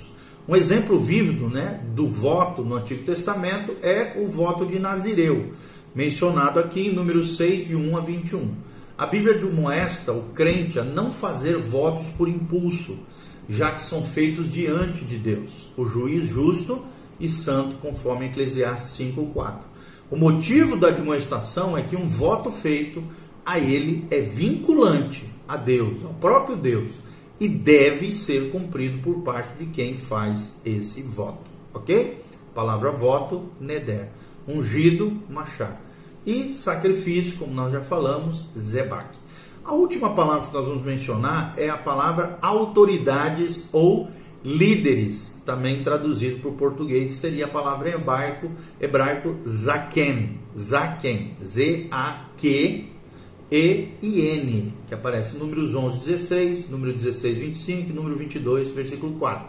Um 0.48 0.56
exemplo 0.56 0.98
vívido 0.98 1.48
né, 1.48 1.80
do 1.94 2.08
voto 2.08 2.62
no 2.62 2.76
Antigo 2.76 3.04
Testamento 3.04 3.76
é 3.82 4.14
o 4.16 4.26
voto 4.28 4.66
de 4.66 4.78
Nazireu, 4.78 5.52
mencionado 5.94 6.58
aqui 6.58 6.88
em 6.88 6.92
Números 6.92 7.36
6, 7.36 7.68
de 7.68 7.76
1 7.76 7.96
a 7.96 8.00
21. 8.00 8.54
A 8.96 9.06
Bíblia 9.06 9.36
admoesta 9.36 10.12
o 10.12 10.22
crente 10.34 10.78
a 10.78 10.84
não 10.84 11.12
fazer 11.12 11.56
votos 11.58 12.08
por 12.16 12.28
impulso, 12.28 12.98
já 13.48 13.70
que 13.70 13.82
são 13.82 14.02
feitos 14.02 14.50
diante 14.50 15.04
de 15.04 15.16
Deus, 15.16 15.70
o 15.76 15.86
juiz 15.86 16.28
justo 16.28 16.84
e 17.20 17.28
santo, 17.28 17.76
conforme 17.76 18.26
Eclesiastes 18.26 18.98
5,4. 18.98 19.58
O 20.10 20.16
motivo 20.16 20.76
da 20.76 20.88
admoestação 20.88 21.76
é 21.76 21.82
que 21.82 21.94
um 21.94 22.08
voto 22.08 22.50
feito 22.50 23.04
a 23.44 23.58
ele 23.58 24.06
é 24.10 24.20
vinculante 24.20 25.37
a 25.48 25.56
Deus, 25.56 26.04
ao 26.04 26.12
próprio 26.14 26.54
Deus, 26.54 26.92
e 27.40 27.48
deve 27.48 28.12
ser 28.12 28.50
cumprido 28.52 28.98
por 28.98 29.22
parte 29.22 29.64
de 29.64 29.66
quem 29.66 29.96
faz 29.96 30.54
esse 30.64 31.02
voto, 31.02 31.44
ok? 31.72 32.22
Palavra 32.54 32.90
voto, 32.92 33.46
neder. 33.60 34.08
Ungido, 34.46 35.16
machar. 35.28 35.80
E 36.26 36.52
sacrifício, 36.52 37.38
como 37.38 37.54
nós 37.54 37.72
já 37.72 37.80
falamos, 37.80 38.46
zebak. 38.58 39.08
A 39.64 39.72
última 39.72 40.14
palavra 40.14 40.48
que 40.48 40.54
nós 40.54 40.66
vamos 40.66 40.82
mencionar 40.82 41.54
é 41.56 41.68
a 41.68 41.76
palavra 41.76 42.38
autoridades 42.42 43.64
ou 43.72 44.08
líderes, 44.44 45.36
também 45.44 45.82
traduzido 45.82 46.40
para 46.40 46.50
o 46.50 46.54
português, 46.54 47.14
seria 47.14 47.44
a 47.44 47.48
palavra 47.48 47.90
hebraico, 47.90 48.50
hebraico 48.80 49.36
zaken, 49.46 50.38
zaken, 50.56 51.36
Z-A-Q 51.44 52.97
e 53.50 53.88
e 54.02 54.20
N, 54.20 54.74
que 54.86 54.94
aparece 54.94 55.36
números 55.36 55.74
11, 55.74 55.98
16, 56.00 56.70
número 56.70 56.92
16, 56.92 57.38
25 57.38 57.92
número 57.92 58.16
22, 58.16 58.68
versículo 58.68 59.14
4. 59.14 59.46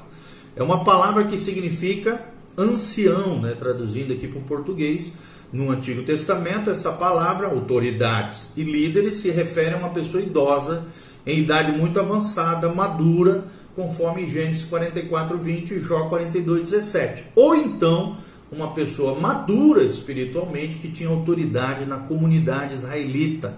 É 0.55 0.63
uma 0.63 0.83
palavra 0.83 1.25
que 1.25 1.37
significa 1.37 2.21
ancião, 2.57 3.41
né, 3.41 3.55
traduzindo 3.57 4.13
aqui 4.13 4.27
para 4.27 4.39
o 4.39 4.43
português. 4.43 5.07
No 5.51 5.71
Antigo 5.71 6.03
Testamento, 6.03 6.69
essa 6.69 6.91
palavra, 6.91 7.47
autoridades 7.47 8.51
e 8.55 8.63
líderes, 8.63 9.15
se 9.15 9.31
refere 9.31 9.73
a 9.73 9.77
uma 9.77 9.89
pessoa 9.89 10.21
idosa, 10.21 10.85
em 11.25 11.39
idade 11.39 11.71
muito 11.71 11.99
avançada, 11.99 12.69
madura, 12.73 13.45
conforme 13.75 14.29
Gênesis 14.29 14.65
44, 14.65 15.37
20 15.37 15.71
e 15.71 15.79
Jó 15.81 16.07
42, 16.07 16.69
17. 16.69 17.25
Ou 17.35 17.55
então, 17.55 18.17
uma 18.51 18.71
pessoa 18.71 19.19
madura 19.19 19.83
espiritualmente 19.83 20.75
que 20.75 20.91
tinha 20.91 21.09
autoridade 21.09 21.85
na 21.85 21.97
comunidade 21.97 22.75
israelita 22.75 23.57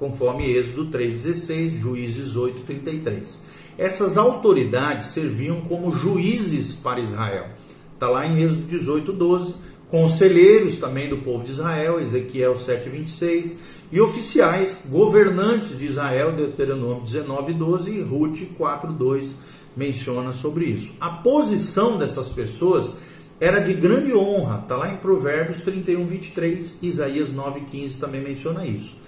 conforme 0.00 0.50
Êxodo 0.50 0.86
3,16, 0.86 1.76
Juízes 1.76 2.34
8,33. 2.34 3.22
Essas 3.78 4.16
autoridades 4.16 5.10
serviam 5.10 5.60
como 5.60 5.94
juízes 5.94 6.74
para 6.74 7.00
Israel. 7.00 7.48
Está 7.94 8.08
lá 8.08 8.26
em 8.26 8.42
Êxodo 8.42 8.66
18,12. 8.66 9.54
Conselheiros 9.90 10.78
também 10.78 11.08
do 11.08 11.18
povo 11.18 11.44
de 11.44 11.50
Israel, 11.50 12.00
Ezequiel 12.00 12.54
7,26. 12.54 13.52
E 13.92 14.00
oficiais, 14.00 14.84
governantes 14.88 15.76
de 15.76 15.86
Israel, 15.86 16.32
Deuteronômio 16.32 17.04
19,12 17.04 17.88
e 17.88 18.00
Ruth 18.00 18.38
4,2 18.58 19.30
menciona 19.76 20.32
sobre 20.32 20.66
isso. 20.66 20.92
A 21.00 21.10
posição 21.10 21.98
dessas 21.98 22.28
pessoas 22.28 22.92
era 23.40 23.58
de 23.58 23.74
grande 23.74 24.14
honra, 24.14 24.60
está 24.62 24.76
lá 24.76 24.92
em 24.92 24.96
Provérbios 24.98 25.62
31, 25.62 26.06
23, 26.06 26.70
Isaías 26.82 27.30
9,15 27.30 27.98
também 27.98 28.20
menciona 28.20 28.66
isso. 28.66 28.99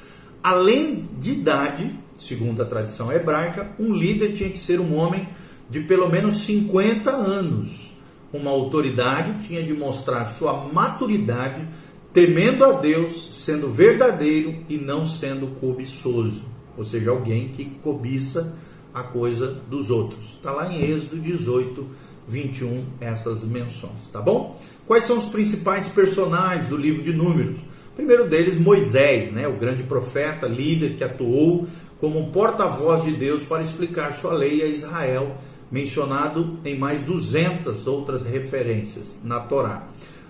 Além 0.42 1.08
de 1.20 1.32
idade, 1.32 1.94
segundo 2.18 2.62
a 2.62 2.66
tradição 2.66 3.12
hebraica, 3.12 3.70
um 3.78 3.94
líder 3.94 4.34
tinha 4.34 4.50
que 4.50 4.58
ser 4.58 4.80
um 4.80 4.96
homem 4.96 5.28
de 5.70 5.80
pelo 5.80 6.08
menos 6.08 6.42
50 6.42 7.10
anos. 7.10 7.92
Uma 8.32 8.50
autoridade 8.50 9.46
tinha 9.46 9.62
de 9.62 9.72
mostrar 9.72 10.26
sua 10.32 10.68
maturidade 10.72 11.66
temendo 12.12 12.64
a 12.64 12.72
Deus, 12.72 13.44
sendo 13.44 13.72
verdadeiro 13.72 14.64
e 14.68 14.76
não 14.76 15.06
sendo 15.06 15.46
cobiçoso. 15.58 16.42
Ou 16.76 16.84
seja, 16.84 17.10
alguém 17.10 17.48
que 17.48 17.64
cobiça 17.82 18.54
a 18.92 19.02
coisa 19.02 19.62
dos 19.68 19.90
outros. 19.90 20.24
Está 20.34 20.50
lá 20.50 20.72
em 20.72 20.82
Êxodo 20.82 21.18
18, 21.18 21.86
21, 22.28 22.84
essas 23.00 23.44
menções, 23.44 24.08
tá 24.12 24.20
bom? 24.20 24.60
Quais 24.86 25.06
são 25.06 25.18
os 25.18 25.26
principais 25.26 25.88
personagens 25.88 26.66
do 26.66 26.76
livro 26.76 27.02
de 27.02 27.12
Números? 27.12 27.58
O 27.92 27.94
primeiro 27.94 28.26
deles, 28.26 28.58
Moisés, 28.58 29.30
né, 29.30 29.46
o 29.46 29.52
grande 29.52 29.82
profeta, 29.82 30.46
líder 30.46 30.94
que 30.94 31.04
atuou 31.04 31.66
como 32.00 32.18
um 32.18 32.32
porta-voz 32.32 33.04
de 33.04 33.12
Deus 33.12 33.42
para 33.42 33.62
explicar 33.62 34.14
sua 34.14 34.32
lei 34.32 34.62
a 34.62 34.66
Israel, 34.66 35.36
mencionado 35.70 36.58
em 36.64 36.76
mais 36.76 37.02
200 37.02 37.86
outras 37.86 38.24
referências 38.24 39.18
na 39.22 39.40
Torá. 39.40 39.88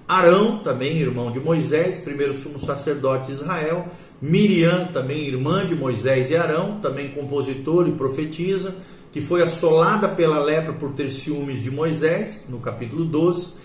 Arão, 0.09 0.59
também 0.59 0.99
irmão 0.99 1.31
de 1.31 1.39
Moisés, 1.39 2.01
primeiro 2.01 2.35
sumo 2.35 2.59
sacerdote 2.59 3.29
de 3.29 3.33
Israel. 3.35 3.87
Miriam, 4.21 4.87
também 4.87 5.25
irmã 5.25 5.65
de 5.65 5.77
Moisés 5.77 6.33
e 6.33 6.37
Arão, 6.37 6.81
também 6.81 7.11
compositor 7.11 7.89
e 7.89 7.93
profetisa, 7.93 8.75
que 9.13 9.21
foi 9.21 9.41
assolada 9.41 10.09
pela 10.09 10.43
lepra 10.43 10.73
por 10.73 10.93
ter 10.95 11.11
ciúmes 11.13 11.63
de 11.63 11.71
Moisés, 11.71 12.45
no 12.49 12.59
capítulo 12.59 13.05
12. 13.05 13.63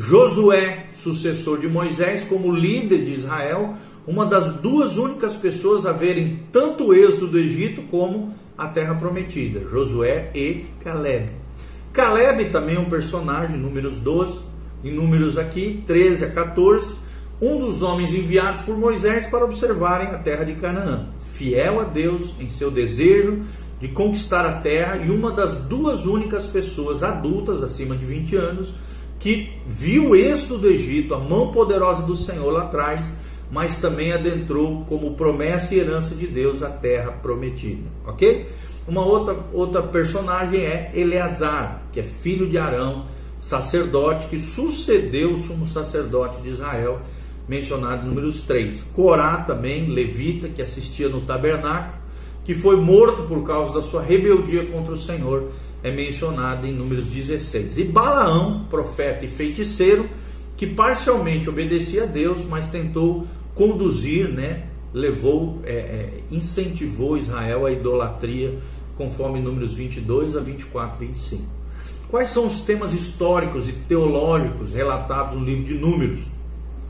Josué, 0.00 0.86
sucessor 0.94 1.58
de 1.60 1.68
Moisés, 1.68 2.24
como 2.26 2.50
líder 2.50 3.04
de 3.04 3.12
Israel, 3.12 3.74
uma 4.06 4.24
das 4.24 4.56
duas 4.56 4.96
únicas 4.96 5.36
pessoas 5.36 5.84
a 5.84 5.92
verem 5.92 6.40
tanto 6.50 6.86
o 6.86 6.94
êxodo 6.94 7.28
do 7.28 7.38
Egito 7.38 7.82
como 7.90 8.34
a 8.56 8.66
terra 8.68 8.94
prometida, 8.94 9.60
Josué 9.68 10.30
e 10.34 10.64
Caleb. 10.82 11.28
Caleb 11.92 12.46
também 12.46 12.76
é 12.76 12.80
um 12.80 12.88
personagem, 12.88 13.58
números 13.58 13.98
12, 13.98 14.40
em 14.82 14.94
números 14.94 15.36
aqui, 15.36 15.84
13 15.86 16.24
a 16.24 16.30
14, 16.30 16.94
um 17.38 17.58
dos 17.58 17.82
homens 17.82 18.14
enviados 18.14 18.62
por 18.62 18.78
Moisés 18.78 19.26
para 19.26 19.44
observarem 19.44 20.08
a 20.08 20.18
terra 20.18 20.44
de 20.44 20.54
Canaã, 20.54 21.08
fiel 21.34 21.78
a 21.78 21.84
Deus 21.84 22.34
em 22.40 22.48
seu 22.48 22.70
desejo 22.70 23.42
de 23.78 23.88
conquistar 23.88 24.46
a 24.46 24.60
terra 24.60 24.96
e 24.96 25.10
uma 25.10 25.30
das 25.30 25.58
duas 25.64 26.06
únicas 26.06 26.46
pessoas 26.46 27.02
adultas 27.02 27.62
acima 27.62 27.94
de 27.94 28.06
20 28.06 28.36
anos 28.36 28.68
que 29.20 29.52
viu 29.66 30.10
o 30.10 30.16
êxodo 30.16 30.58
do 30.58 30.68
Egito, 30.68 31.14
a 31.14 31.18
mão 31.18 31.52
poderosa 31.52 32.02
do 32.02 32.16
Senhor 32.16 32.50
lá 32.50 32.62
atrás, 32.62 33.04
mas 33.52 33.78
também 33.78 34.12
adentrou 34.12 34.84
como 34.88 35.14
promessa 35.14 35.74
e 35.74 35.78
herança 35.78 36.14
de 36.14 36.26
Deus 36.26 36.62
a 36.62 36.70
terra 36.70 37.12
prometida, 37.12 37.82
ok? 38.06 38.48
Uma 38.88 39.04
outra, 39.04 39.36
outra 39.52 39.82
personagem 39.82 40.60
é 40.62 40.90
Eleazar, 40.94 41.82
que 41.92 42.00
é 42.00 42.02
filho 42.02 42.48
de 42.48 42.56
Arão, 42.56 43.04
sacerdote 43.40 44.28
que 44.28 44.40
sucedeu 44.40 45.34
o 45.34 45.38
sumo 45.38 45.66
sacerdote 45.66 46.40
de 46.40 46.48
Israel, 46.48 47.00
mencionado 47.48 48.04
em 48.04 48.08
números 48.08 48.42
3. 48.42 48.82
Corá 48.94 49.38
também, 49.38 49.86
levita, 49.86 50.48
que 50.48 50.62
assistia 50.62 51.08
no 51.08 51.20
tabernáculo, 51.20 52.00
que 52.44 52.54
foi 52.54 52.76
morto 52.76 53.24
por 53.24 53.44
causa 53.44 53.74
da 53.74 53.82
sua 53.82 54.02
rebeldia 54.02 54.64
contra 54.66 54.94
o 54.94 55.00
Senhor, 55.00 55.50
é 55.82 55.90
mencionado 55.90 56.66
em 56.66 56.72
números 56.72 57.06
16. 57.06 57.78
E 57.78 57.84
Balaão, 57.84 58.64
profeta 58.70 59.24
e 59.24 59.28
feiticeiro, 59.28 60.08
que 60.56 60.66
parcialmente 60.66 61.48
obedecia 61.48 62.04
a 62.04 62.06
Deus, 62.06 62.44
mas 62.48 62.68
tentou 62.68 63.26
conduzir, 63.54 64.28
né, 64.28 64.64
levou, 64.92 65.60
é, 65.64 65.72
é, 65.72 66.20
incentivou 66.30 67.16
Israel 67.16 67.66
à 67.66 67.72
idolatria, 67.72 68.58
conforme 68.96 69.40
números 69.40 69.72
22 69.72 70.36
a 70.36 70.40
24 70.40 71.02
e 71.02 71.06
25. 71.08 71.42
Quais 72.10 72.30
são 72.30 72.46
os 72.46 72.62
temas 72.62 72.92
históricos 72.92 73.68
e 73.68 73.72
teológicos 73.72 74.74
relatados 74.74 75.38
no 75.38 75.44
livro 75.44 75.64
de 75.64 75.74
Números? 75.74 76.24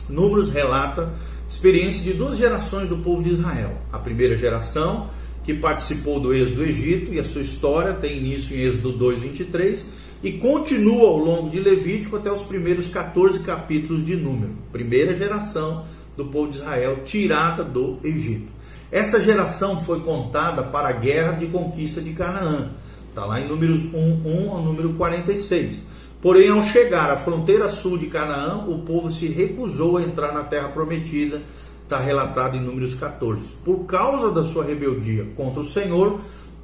Números 0.08 0.50
relata 0.50 1.12
experiência 1.48 2.02
de 2.10 2.14
duas 2.16 2.38
gerações 2.38 2.88
do 2.88 2.98
povo 2.98 3.22
de 3.22 3.30
Israel. 3.30 3.72
A 3.92 3.98
primeira 3.98 4.36
geração, 4.36 5.08
que 5.50 5.60
participou 5.60 6.20
do 6.20 6.32
êxodo 6.32 6.56
do 6.56 6.64
Egito, 6.64 7.12
e 7.12 7.18
a 7.18 7.24
sua 7.24 7.42
história 7.42 7.92
tem 7.94 8.18
início 8.18 8.56
em 8.56 8.60
Êxodo 8.60 8.92
2, 8.92 9.20
23, 9.20 9.84
e 10.22 10.32
continua 10.32 11.08
ao 11.08 11.16
longo 11.16 11.50
de 11.50 11.58
Levítico 11.58 12.16
até 12.16 12.30
os 12.30 12.42
primeiros 12.42 12.86
14 12.86 13.40
capítulos 13.40 14.04
de 14.06 14.14
Número. 14.14 14.52
Primeira 14.70 15.16
geração 15.16 15.84
do 16.16 16.26
povo 16.26 16.52
de 16.52 16.58
Israel 16.58 17.00
tirada 17.04 17.64
do 17.64 17.98
Egito. 18.04 18.46
Essa 18.92 19.20
geração 19.20 19.80
foi 19.82 20.00
contada 20.00 20.62
para 20.62 20.88
a 20.88 20.92
guerra 20.92 21.32
de 21.32 21.46
conquista 21.46 22.00
de 22.00 22.12
Canaã. 22.12 22.70
Está 23.08 23.24
lá 23.24 23.40
em 23.40 23.48
Números 23.48 23.82
1, 23.92 24.22
1 24.24 24.50
ao 24.50 24.62
número 24.62 24.92
46. 24.92 25.84
Porém, 26.22 26.50
ao 26.50 26.62
chegar 26.62 27.10
à 27.10 27.16
fronteira 27.16 27.68
sul 27.70 27.96
de 27.98 28.06
Canaã, 28.06 28.66
o 28.68 28.80
povo 28.80 29.10
se 29.10 29.26
recusou 29.26 29.96
a 29.96 30.02
entrar 30.02 30.32
na 30.32 30.44
terra 30.44 30.68
prometida, 30.68 31.42
está 31.90 31.98
relatado 31.98 32.56
em 32.56 32.60
Números 32.60 32.94
14. 32.94 33.48
Por 33.64 33.84
causa 33.84 34.30
da 34.30 34.46
sua 34.46 34.64
rebeldia 34.64 35.26
contra 35.36 35.60
o 35.60 35.68
Senhor, 35.68 36.20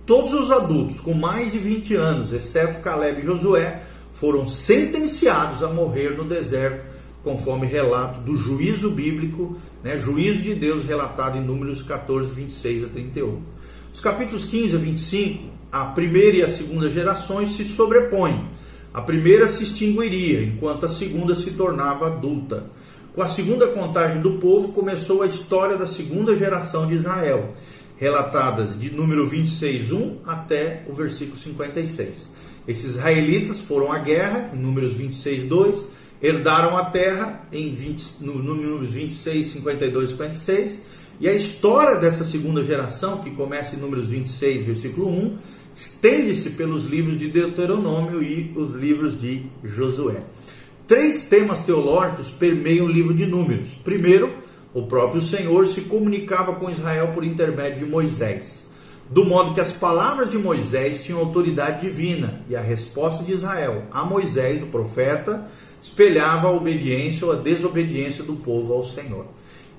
todos 0.06 0.32
os 0.32 0.52
adultos 0.52 1.00
com 1.00 1.14
mais 1.14 1.50
de 1.50 1.58
20 1.58 1.96
anos, 1.96 2.32
exceto 2.32 2.80
Caleb 2.80 3.20
e 3.20 3.24
Josué, 3.24 3.82
foram 4.14 4.46
sentenciados 4.46 5.64
a 5.64 5.68
morrer 5.68 6.16
no 6.16 6.22
deserto, 6.22 6.86
conforme 7.24 7.66
relato 7.66 8.20
do 8.20 8.36
juízo 8.36 8.92
bíblico, 8.92 9.56
né, 9.82 9.98
juízo 9.98 10.42
de 10.42 10.54
Deus 10.54 10.84
relatado 10.84 11.36
em 11.36 11.44
Números 11.44 11.82
14, 11.82 12.30
26 12.32 12.84
a 12.84 12.88
31. 12.88 13.42
Os 13.92 14.00
capítulos 14.00 14.44
15 14.44 14.76
a 14.76 14.78
25, 14.78 15.42
a 15.72 15.84
primeira 15.86 16.36
e 16.36 16.42
a 16.44 16.52
segunda 16.52 16.88
gerações 16.88 17.56
se 17.56 17.64
sobrepõem 17.64 18.44
a 18.96 19.02
primeira 19.02 19.46
se 19.46 19.62
extinguiria, 19.62 20.42
enquanto 20.42 20.86
a 20.86 20.88
segunda 20.88 21.34
se 21.34 21.50
tornava 21.50 22.06
adulta. 22.06 22.64
Com 23.16 23.22
a 23.22 23.26
segunda 23.26 23.68
contagem 23.68 24.20
do 24.20 24.32
povo, 24.32 24.74
começou 24.74 25.22
a 25.22 25.26
história 25.26 25.74
da 25.74 25.86
segunda 25.86 26.36
geração 26.36 26.86
de 26.86 26.96
Israel, 26.96 27.54
relatadas 27.96 28.78
de 28.78 28.90
número 28.90 29.26
26:1 29.26 30.18
até 30.26 30.82
o 30.86 30.92
versículo 30.92 31.38
56. 31.38 32.30
Esses 32.68 32.96
israelitas 32.96 33.58
foram 33.58 33.90
à 33.90 33.98
guerra, 34.00 34.50
em 34.52 34.58
números 34.58 34.92
26:2, 34.92 35.86
herdaram 36.22 36.76
a 36.76 36.84
terra 36.84 37.48
em 37.50 37.74
20, 37.74 38.18
no, 38.20 38.34
números 38.34 38.90
26, 38.90 39.46
52 39.46 40.10
e 40.10 40.12
56, 40.12 40.80
e 41.18 41.26
a 41.26 41.32
história 41.32 41.96
dessa 41.96 42.22
segunda 42.22 42.62
geração, 42.62 43.22
que 43.22 43.30
começa 43.30 43.76
em 43.76 43.78
números 43.78 44.08
26, 44.08 44.66
versículo 44.66 45.08
1, 45.08 45.38
estende-se 45.74 46.50
pelos 46.50 46.84
livros 46.84 47.18
de 47.18 47.30
Deuteronômio 47.30 48.22
e 48.22 48.52
os 48.54 48.74
livros 48.74 49.18
de 49.18 49.46
Josué. 49.64 50.20
Três 50.86 51.28
temas 51.28 51.64
teológicos 51.64 52.28
permeiam 52.28 52.86
o 52.86 52.88
livro 52.88 53.12
de 53.12 53.26
Números. 53.26 53.70
Primeiro, 53.82 54.32
o 54.72 54.82
próprio 54.82 55.20
Senhor 55.20 55.66
se 55.66 55.80
comunicava 55.80 56.54
com 56.54 56.70
Israel 56.70 57.08
por 57.12 57.24
intermédio 57.24 57.84
de 57.84 57.90
Moisés, 57.90 58.70
do 59.10 59.24
modo 59.24 59.52
que 59.52 59.60
as 59.60 59.72
palavras 59.72 60.30
de 60.30 60.38
Moisés 60.38 61.02
tinham 61.02 61.18
autoridade 61.18 61.80
divina 61.80 62.40
e 62.48 62.54
a 62.54 62.60
resposta 62.60 63.24
de 63.24 63.32
Israel 63.32 63.82
a 63.90 64.04
Moisés, 64.04 64.62
o 64.62 64.66
profeta, 64.66 65.48
espelhava 65.82 66.46
a 66.46 66.52
obediência 66.52 67.26
ou 67.26 67.32
a 67.32 67.36
desobediência 67.36 68.22
do 68.22 68.36
povo 68.36 68.72
ao 68.72 68.84
Senhor. 68.86 69.26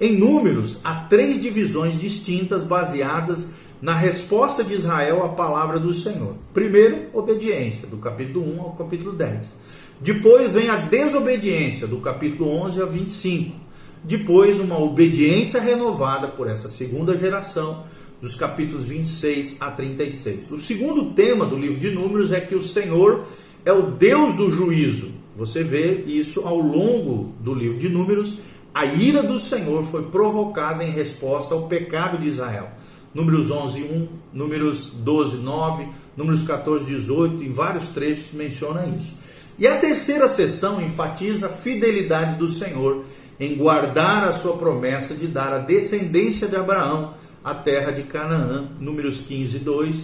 Em 0.01 0.17
Números, 0.17 0.81
há 0.83 0.93
três 0.93 1.41
divisões 1.41 2.01
distintas 2.01 2.65
baseadas 2.65 3.51
na 3.81 3.93
resposta 3.93 4.61
de 4.61 4.73
Israel 4.73 5.23
à 5.23 5.29
palavra 5.29 5.79
do 5.79 5.93
Senhor. 5.93 6.35
Primeiro, 6.53 7.05
obediência, 7.13 7.87
do 7.87 7.97
capítulo 7.97 8.45
1 8.57 8.61
ao 8.61 8.71
capítulo 8.71 9.13
10. 9.13 9.55
Depois 9.99 10.51
vem 10.51 10.69
a 10.69 10.75
desobediência, 10.75 11.87
do 11.87 11.97
capítulo 11.97 12.51
11 12.65 12.81
ao 12.81 12.87
25. 12.87 13.55
Depois, 14.03 14.59
uma 14.59 14.79
obediência 14.79 15.59
renovada 15.59 16.27
por 16.27 16.47
essa 16.47 16.69
segunda 16.69 17.17
geração, 17.17 17.83
dos 18.21 18.35
capítulos 18.35 18.85
26 18.85 19.57
a 19.59 19.71
36. 19.71 20.51
O 20.51 20.59
segundo 20.59 21.11
tema 21.13 21.45
do 21.45 21.57
livro 21.57 21.79
de 21.79 21.89
Números 21.89 22.31
é 22.31 22.39
que 22.39 22.55
o 22.55 22.61
Senhor 22.61 23.25
é 23.65 23.71
o 23.71 23.91
Deus 23.91 24.35
do 24.35 24.49
juízo. 24.51 25.11
Você 25.35 25.63
vê 25.63 26.03
isso 26.07 26.41
ao 26.41 26.57
longo 26.57 27.33
do 27.39 27.53
livro 27.53 27.79
de 27.79 27.89
Números. 27.89 28.39
A 28.73 28.85
ira 28.85 29.23
do 29.23 29.39
Senhor 29.39 29.83
foi 29.83 30.03
provocada 30.03 30.83
em 30.83 30.91
resposta 30.91 31.53
ao 31.53 31.67
pecado 31.67 32.17
de 32.19 32.27
Israel. 32.27 32.69
Números 33.13 33.49
11, 33.49 33.81
1, 33.83 34.07
Números 34.33 34.91
12, 34.91 35.37
9, 35.37 35.87
Números 36.15 36.43
14, 36.43 36.85
18, 36.85 37.43
em 37.43 37.51
vários 37.51 37.89
trechos 37.89 38.31
menciona 38.33 38.85
isso. 38.85 39.16
E 39.59 39.65
a 39.65 39.77
terceira 39.77 40.27
sessão 40.27 40.81
enfatiza 40.81 41.47
a 41.47 41.49
fidelidade 41.49 42.37
do 42.37 42.47
Senhor 42.47 43.03
em 43.39 43.55
guardar 43.55 44.27
a 44.27 44.33
sua 44.33 44.57
promessa 44.57 45.15
de 45.15 45.27
dar 45.27 45.53
à 45.53 45.59
descendência 45.59 46.47
de 46.47 46.55
Abraão 46.55 47.13
a 47.43 47.53
terra 47.53 47.91
de 47.91 48.03
Canaã, 48.03 48.67
Números 48.79 49.21
15, 49.21 49.59
2, 49.59 49.95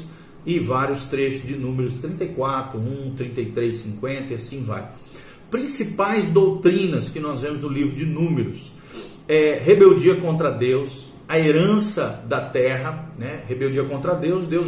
e 0.46 0.60
vários 0.60 1.06
trechos 1.06 1.46
de 1.46 1.56
Números 1.56 1.98
34, 1.98 2.80
1, 2.80 3.14
33, 3.16 3.76
50 3.76 4.34
e 4.34 4.36
assim 4.36 4.64
vai. 4.64 4.88
Principais 5.52 6.26
doutrinas 6.28 7.10
que 7.10 7.20
nós 7.20 7.42
vemos 7.42 7.62
no 7.62 7.68
livro 7.68 7.96
de 7.96 8.06
Números 8.06 8.72
é 9.28 9.62
rebeldia 9.64 10.16
contra 10.16 10.52
Deus, 10.52 11.12
a 11.28 11.40
herança 11.40 12.24
da 12.28 12.42
terra, 12.42 13.12
né? 13.18 13.44
rebeldia 13.48 13.84
contra 13.84 14.14
Deus, 14.14 14.46
Deus 14.46 14.68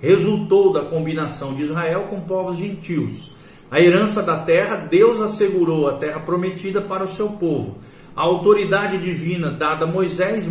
resultou 0.00 0.72
da 0.72 0.82
combinação 0.82 1.54
de 1.54 1.62
Israel 1.62 2.06
com 2.10 2.20
povos 2.20 2.58
gentios. 2.58 3.35
A 3.70 3.80
herança 3.80 4.22
da 4.22 4.38
terra, 4.38 4.76
Deus 4.76 5.20
assegurou 5.20 5.88
a 5.88 5.94
terra 5.94 6.20
prometida 6.20 6.80
para 6.80 7.04
o 7.04 7.08
seu 7.08 7.30
povo. 7.30 7.78
a 8.14 8.22
autoridade 8.22 8.96
divina 8.96 9.50
dada 9.50 9.84
a 9.84 9.88
Moisés, 9.88 10.46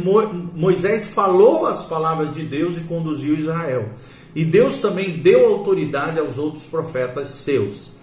Moisés 0.54 1.08
falou 1.08 1.66
as 1.66 1.84
palavras 1.86 2.32
de 2.34 2.44
Deus 2.44 2.78
e 2.78 2.82
conduziu 2.82 3.36
Israel. 3.36 3.90
E 4.36 4.46
Deus 4.46 4.80
também 4.80 5.18
deu 5.18 5.48
autoridade 5.48 6.20
aos 6.20 6.38
outros 6.38 6.64
profetas 6.66 7.30
seus. 7.30 7.94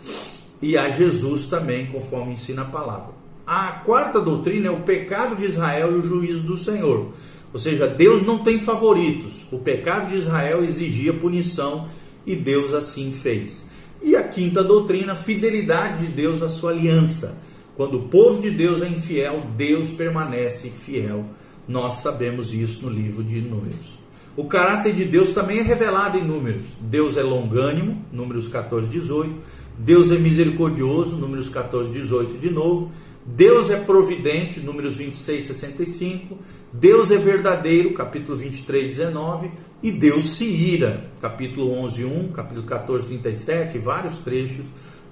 E 0.61 0.77
a 0.77 0.89
Jesus 0.89 1.47
também, 1.47 1.87
conforme 1.87 2.33
ensina 2.33 2.63
a 2.63 2.65
palavra. 2.65 3.13
A 3.47 3.83
quarta 3.85 4.21
doutrina 4.21 4.69
é 4.69 4.71
o 4.71 4.81
pecado 4.81 5.37
de 5.37 5.45
Israel 5.45 5.93
e 5.93 5.99
o 6.01 6.03
juízo 6.03 6.43
do 6.43 6.57
Senhor. 6.57 7.13
Ou 7.53 7.61
seja, 7.61 7.87
Deus 7.87 8.25
não 8.25 8.39
tem 8.39 8.59
favoritos. 8.59 9.47
O 9.53 9.59
pecado 9.59 10.11
de 10.11 10.17
Israel 10.17 10.65
exigia 10.65 11.13
punição 11.13 11.87
e 12.27 12.35
Deus 12.35 12.73
assim 12.73 13.13
fez. 13.13 13.65
E 14.03 14.17
a 14.17 14.25
quinta 14.25 14.65
doutrina, 14.65 15.15
fidelidade 15.15 16.07
de 16.07 16.13
Deus 16.13 16.43
à 16.43 16.49
sua 16.49 16.73
aliança. 16.73 17.41
Quando 17.77 17.99
o 17.99 18.09
povo 18.09 18.43
de 18.43 18.51
Deus 18.51 18.83
é 18.83 18.89
infiel, 18.89 19.47
Deus 19.57 19.91
permanece 19.91 20.71
fiel. 20.71 21.25
Nós 21.67 22.01
sabemos 22.01 22.53
isso 22.53 22.85
no 22.85 22.91
livro 22.91 23.23
de 23.23 23.41
Números. 23.41 24.03
O 24.37 24.45
caráter 24.45 24.95
de 24.95 25.05
Deus 25.05 25.33
também 25.33 25.59
é 25.59 25.63
revelado 25.63 26.19
em 26.19 26.25
Números. 26.25 26.67
Deus 26.81 27.17
é 27.17 27.23
longânimo, 27.23 28.05
Números 28.11 28.49
14, 28.49 28.89
18. 28.89 29.35
Deus 29.79 30.11
é 30.11 30.19
misericordioso, 30.19 31.17
Números 31.17 31.49
14, 31.49 31.93
18 31.93 32.39
de 32.39 32.51
novo. 32.51 32.91
Deus 33.25 33.71
é 33.71 33.77
providente, 33.77 34.59
Números 34.59 34.97
26, 34.97 35.45
65. 35.47 36.37
Deus 36.73 37.11
é 37.11 37.19
verdadeiro, 37.19 37.93
capítulo 37.95 38.37
23, 38.37 38.97
19. 38.97 39.51
E 39.83 39.91
Deus 39.91 40.37
se 40.37 40.45
ira, 40.45 41.05
capítulo 41.21 41.73
11, 41.73 42.05
1, 42.05 42.29
capítulo 42.29 42.65
14, 42.65 43.07
37, 43.09 43.79
vários 43.79 44.19
trechos 44.19 44.65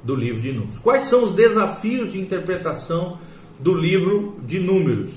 do 0.04 0.14
livro 0.14 0.40
de 0.40 0.52
Números. 0.52 0.78
Quais 0.78 1.08
são 1.08 1.24
os 1.24 1.34
desafios 1.34 2.12
de 2.12 2.20
interpretação 2.20 3.18
do 3.58 3.74
livro 3.74 4.38
de 4.46 4.60
Números? 4.60 5.10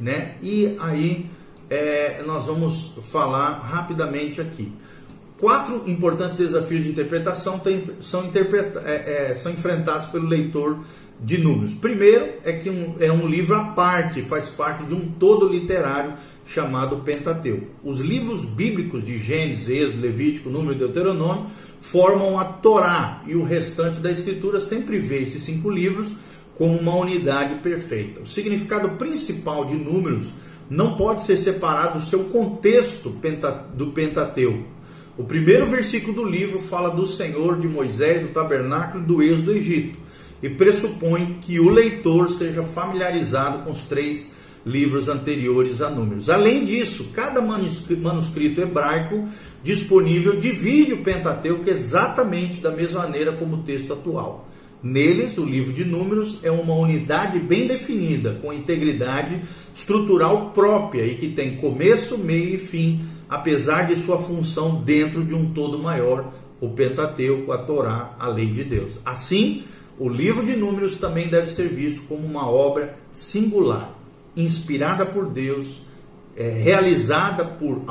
Né? 0.00 0.34
E 0.42 0.76
aí 0.80 1.30
é, 1.70 2.22
nós 2.26 2.46
vamos 2.46 2.98
falar 3.10 3.52
rapidamente 3.60 4.40
aqui. 4.40 4.72
Quatro 5.38 5.84
importantes 5.86 6.36
desafios 6.36 6.82
de 6.82 6.90
interpretação 6.90 7.60
tem, 7.60 7.84
são, 8.00 8.24
interpreta, 8.24 8.82
é, 8.84 9.32
é, 9.32 9.36
são 9.36 9.52
enfrentados 9.52 10.06
pelo 10.08 10.26
leitor 10.26 10.78
de 11.20 11.38
números. 11.38 11.74
Primeiro 11.74 12.26
é 12.44 12.52
que 12.52 12.68
um, 12.68 12.96
é 13.00 13.12
um 13.12 13.26
livro 13.26 13.54
à 13.54 13.64
parte, 13.68 14.22
faz 14.22 14.50
parte 14.50 14.84
de 14.84 14.94
um 14.94 15.08
todo 15.12 15.48
literário 15.48 16.14
chamado 16.46 16.98
Pentateuco. 16.98 17.66
Os 17.82 18.00
livros 18.00 18.44
bíblicos 18.44 19.04
de 19.04 19.18
Gênesis, 19.18 19.68
Êxodo, 19.68 20.00
Levítico, 20.00 20.48
Número 20.48 20.74
e 20.74 20.78
Deuteronômio 20.78 21.46
formam 21.80 22.38
a 22.38 22.44
Torá 22.44 23.22
e 23.26 23.34
o 23.34 23.44
restante 23.44 24.00
da 24.00 24.10
Escritura 24.10 24.60
sempre 24.60 24.98
vê 24.98 25.22
esses 25.22 25.42
cinco 25.42 25.68
livros 25.68 26.08
como 26.56 26.78
uma 26.78 26.94
unidade 26.94 27.56
perfeita. 27.56 28.22
O 28.22 28.26
significado 28.26 28.90
principal 28.90 29.66
de 29.66 29.74
Números 29.74 30.28
não 30.70 30.96
pode 30.96 31.24
ser 31.24 31.36
separado 31.36 31.98
do 31.98 32.06
seu 32.06 32.24
contexto 32.24 33.14
do 33.74 33.86
Pentateuco. 33.88 34.64
O 35.18 35.24
primeiro 35.24 35.66
versículo 35.66 36.14
do 36.14 36.24
livro 36.24 36.60
fala 36.60 36.90
do 36.90 37.06
Senhor, 37.06 37.58
de 37.58 37.66
Moisés, 37.66 38.22
do 38.22 38.28
tabernáculo 38.28 39.02
e 39.02 39.06
do 39.06 39.22
êxodo 39.22 39.42
do 39.42 39.52
Egito, 39.52 39.98
e 40.42 40.48
pressupõe 40.50 41.38
que 41.40 41.58
o 41.58 41.70
leitor 41.70 42.30
seja 42.30 42.62
familiarizado 42.62 43.64
com 43.64 43.72
os 43.72 43.84
três 43.84 44.32
livros 44.66 45.08
anteriores 45.08 45.80
a 45.80 45.88
Números. 45.88 46.28
Além 46.28 46.64
disso, 46.64 47.10
cada 47.14 47.40
manuscrito 47.40 48.60
hebraico 48.60 49.28
disponível 49.62 50.40
divide 50.40 50.92
o 50.92 51.04
Pentateuco 51.04 51.70
exatamente 51.70 52.60
da 52.60 52.72
mesma 52.72 53.02
maneira 53.02 53.32
como 53.32 53.56
o 53.56 53.62
texto 53.62 53.92
atual. 53.92 54.48
Neles, 54.82 55.38
o 55.38 55.44
livro 55.44 55.72
de 55.72 55.84
Números 55.84 56.40
é 56.42 56.50
uma 56.50 56.74
unidade 56.74 57.38
bem 57.38 57.66
definida, 57.66 58.38
com 58.42 58.52
integridade 58.52 59.40
estrutural 59.74 60.50
própria 60.50 61.04
e 61.04 61.14
que 61.14 61.28
tem 61.28 61.56
começo, 61.56 62.18
meio 62.18 62.56
e 62.56 62.58
fim, 62.58 63.00
apesar 63.28 63.86
de 63.86 63.96
sua 63.96 64.18
função 64.18 64.82
dentro 64.82 65.24
de 65.24 65.34
um 65.34 65.50
todo 65.52 65.78
maior, 65.78 66.32
o 66.60 66.70
Pentateuco, 66.70 67.52
a 67.52 67.58
Torá, 67.58 68.14
a 68.18 68.28
lei 68.28 68.46
de 68.46 68.64
Deus. 68.64 68.90
Assim, 69.04 69.64
o 69.98 70.08
livro 70.08 70.44
de 70.44 70.56
Números 70.56 70.98
também 70.98 71.28
deve 71.28 71.52
ser 71.52 71.68
visto 71.68 72.02
como 72.02 72.26
uma 72.26 72.48
obra 72.48 72.98
singular, 73.12 73.95
inspirada 74.36 75.06
por 75.06 75.26
Deus, 75.30 75.80
é, 76.36 76.50
realizada 76.50 77.44
por 77.44 77.82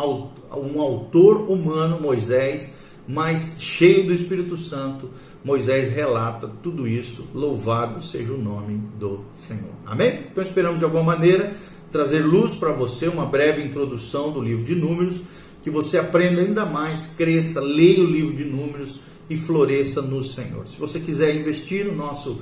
um 0.56 0.80
autor 0.80 1.50
humano, 1.50 2.00
Moisés, 2.00 2.74
mas 3.08 3.58
cheio 3.60 4.06
do 4.06 4.14
Espírito 4.14 4.58
Santo, 4.58 5.10
Moisés 5.44 5.94
relata 5.94 6.50
tudo 6.62 6.88
isso. 6.88 7.28
Louvado 7.34 8.04
seja 8.04 8.34
o 8.34 8.38
nome 8.38 8.82
do 9.00 9.22
Senhor. 9.34 9.74
Amém? 9.86 10.20
Então 10.32 10.44
esperamos 10.44 10.80
de 10.80 10.86
alguma 10.86 11.04
maneira 11.04 11.54
trazer 11.92 12.20
luz 12.20 12.56
para 12.56 12.72
você, 12.72 13.08
uma 13.08 13.26
breve 13.26 13.64
introdução 13.64 14.32
do 14.32 14.42
livro 14.42 14.66
de 14.66 14.76
Números, 14.76 15.22
que 15.64 15.70
você 15.70 15.98
aprenda 15.98 16.42
ainda 16.42 16.66
mais, 16.66 17.08
cresça, 17.16 17.62
leia 17.62 18.04
o 18.04 18.08
livro 18.08 18.36
de 18.36 18.44
Números 18.44 19.00
e 19.30 19.38
floresça 19.38 20.02
no 20.02 20.24
Senhor. 20.24 20.68
Se 20.68 20.78
você 20.80 21.00
quiser 21.00 21.36
investir 21.36 21.86
no 21.86 21.96
nosso 21.96 22.40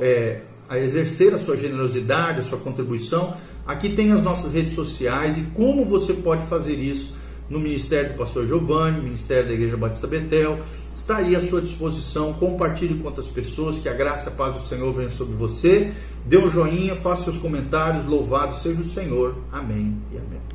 é, 0.00 0.40
a 0.68 0.78
exercer 0.78 1.34
a 1.34 1.38
sua 1.38 1.56
generosidade, 1.56 2.40
a 2.40 2.44
sua 2.44 2.58
contribuição, 2.58 3.34
aqui 3.66 3.90
tem 3.90 4.12
as 4.12 4.22
nossas 4.22 4.52
redes 4.52 4.74
sociais 4.74 5.36
e 5.38 5.42
como 5.54 5.84
você 5.84 6.12
pode 6.12 6.46
fazer 6.46 6.74
isso 6.74 7.14
no 7.48 7.58
Ministério 7.58 8.12
do 8.12 8.18
Pastor 8.18 8.46
Giovanni, 8.46 9.02
Ministério 9.02 9.46
da 9.46 9.52
Igreja 9.52 9.76
Batista 9.76 10.06
Betel. 10.06 10.58
Está 10.96 11.18
aí 11.18 11.36
à 11.36 11.40
sua 11.40 11.60
disposição. 11.60 12.32
Compartilhe 12.34 12.94
com 12.98 13.06
outras 13.06 13.26
pessoas. 13.26 13.78
Que 13.78 13.88
a 13.88 13.92
graça 13.92 14.30
e 14.30 14.32
a 14.32 14.36
paz 14.36 14.54
do 14.54 14.62
Senhor 14.66 14.92
venha 14.92 15.10
sobre 15.10 15.34
você. 15.36 15.92
Dê 16.24 16.38
um 16.38 16.50
joinha, 16.50 16.96
faça 16.96 17.24
seus 17.24 17.38
comentários. 17.38 18.06
Louvado 18.06 18.58
seja 18.58 18.80
o 18.80 18.86
Senhor. 18.86 19.36
Amém 19.52 19.98
e 20.12 20.16
amém. 20.16 20.53